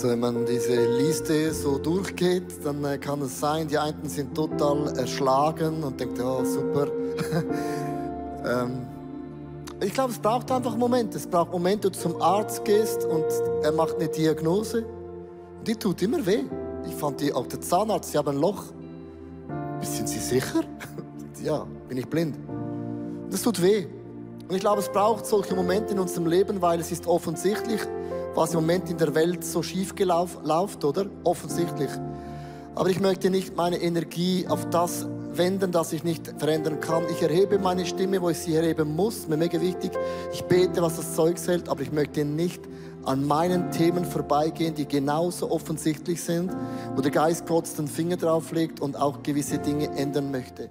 Also 0.00 0.12
wenn 0.12 0.20
man 0.20 0.46
diese 0.46 0.82
Liste 0.96 1.52
so 1.52 1.76
durchgeht, 1.76 2.64
dann 2.64 2.82
äh, 2.86 2.96
kann 2.96 3.20
es 3.20 3.38
sein, 3.38 3.68
die 3.68 3.76
einen 3.76 4.08
sind 4.08 4.34
total 4.34 4.96
erschlagen 4.96 5.82
und 5.82 6.00
denken, 6.00 6.22
oh 6.22 6.42
super. 6.42 6.86
ähm, 8.46 8.86
ich 9.78 9.92
glaube, 9.92 10.12
es 10.12 10.18
braucht 10.18 10.50
einfach 10.52 10.74
Momente. 10.74 11.18
Es 11.18 11.26
braucht 11.26 11.52
Momente, 11.52 11.88
wo 11.88 11.92
du 11.92 11.98
zum 11.98 12.22
Arzt 12.22 12.64
gehst 12.64 13.04
und 13.04 13.26
er 13.62 13.72
macht 13.72 13.96
eine 13.96 14.08
Diagnose. 14.08 14.86
Und 15.58 15.68
die 15.68 15.76
tut 15.76 16.00
immer 16.00 16.24
weh. 16.24 16.44
Ich 16.88 16.94
fand 16.94 17.20
die, 17.20 17.34
auch 17.34 17.46
der 17.46 17.60
Zahnarzt, 17.60 18.12
sie 18.12 18.16
haben 18.16 18.28
ein 18.28 18.40
Loch. 18.40 18.64
Sind 19.82 20.08
Sie 20.08 20.18
sicher? 20.18 20.62
ja, 21.44 21.66
bin 21.90 21.98
ich 21.98 22.08
blind. 22.08 22.38
Das 23.30 23.42
tut 23.42 23.60
weh. 23.60 23.84
Und 24.48 24.54
ich 24.54 24.60
glaube, 24.60 24.80
es 24.80 24.88
braucht 24.88 25.26
solche 25.26 25.54
Momente 25.54 25.92
in 25.92 25.98
unserem 25.98 26.24
Leben, 26.24 26.62
weil 26.62 26.80
es 26.80 26.90
ist 26.90 27.06
offensichtlich, 27.06 27.82
was 28.34 28.50
im 28.54 28.60
Moment 28.60 28.90
in 28.90 28.98
der 28.98 29.14
Welt 29.14 29.44
so 29.44 29.62
schief 29.62 29.94
läuft, 29.98 30.84
oder? 30.84 31.06
Offensichtlich. 31.24 31.90
Aber 32.74 32.88
ich 32.88 33.00
möchte 33.00 33.30
nicht 33.30 33.56
meine 33.56 33.76
Energie 33.76 34.46
auf 34.48 34.68
das 34.70 35.06
wenden, 35.32 35.72
das 35.72 35.92
ich 35.92 36.04
nicht 36.04 36.32
verändern 36.38 36.80
kann. 36.80 37.04
Ich 37.10 37.22
erhebe 37.22 37.58
meine 37.58 37.86
Stimme, 37.86 38.20
wo 38.20 38.30
ich 38.30 38.38
sie 38.38 38.54
erheben 38.54 38.94
muss. 38.94 39.28
Mir 39.28 39.36
mega 39.36 39.60
wichtig. 39.60 39.92
Ich 40.32 40.42
bete, 40.44 40.82
was 40.82 40.96
das 40.96 41.14
Zeug 41.14 41.36
hält, 41.46 41.68
aber 41.68 41.82
ich 41.82 41.92
möchte 41.92 42.24
nicht 42.24 42.62
an 43.04 43.24
meinen 43.24 43.70
Themen 43.70 44.04
vorbeigehen, 44.04 44.74
die 44.74 44.86
genauso 44.86 45.50
offensichtlich 45.50 46.22
sind, 46.22 46.52
wo 46.94 47.00
der 47.00 47.10
Geist 47.10 47.46
Gottes 47.46 47.74
den 47.74 47.88
Finger 47.88 48.16
drauf 48.16 48.52
legt 48.52 48.80
und 48.80 48.96
auch 48.96 49.22
gewisse 49.22 49.58
Dinge 49.58 49.90
ändern 49.96 50.30
möchte. 50.30 50.70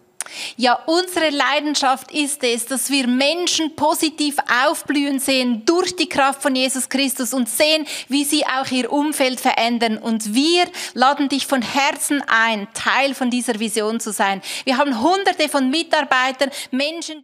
Ja, 0.55 0.79
unsere 0.85 1.29
Leidenschaft 1.29 2.11
ist 2.11 2.43
es, 2.43 2.65
dass 2.65 2.89
wir 2.89 3.07
Menschen 3.07 3.75
positiv 3.75 4.37
aufblühen 4.65 5.19
sehen 5.19 5.63
durch 5.65 5.95
die 5.95 6.07
Kraft 6.07 6.41
von 6.41 6.55
Jesus 6.55 6.87
Christus 6.89 7.33
und 7.33 7.49
sehen, 7.49 7.85
wie 8.07 8.23
sie 8.23 8.45
auch 8.45 8.69
ihr 8.71 8.91
Umfeld 8.91 9.39
verändern. 9.39 9.97
Und 9.97 10.33
wir 10.33 10.65
laden 10.93 11.29
dich 11.29 11.47
von 11.47 11.61
Herzen 11.61 12.23
ein, 12.27 12.67
Teil 12.73 13.13
von 13.13 13.29
dieser 13.29 13.59
Vision 13.59 13.99
zu 13.99 14.13
sein. 14.13 14.41
Wir 14.63 14.77
haben 14.77 15.01
hunderte 15.01 15.49
von 15.49 15.69
Mitarbeitern, 15.69 16.51
Menschen, 16.71 17.19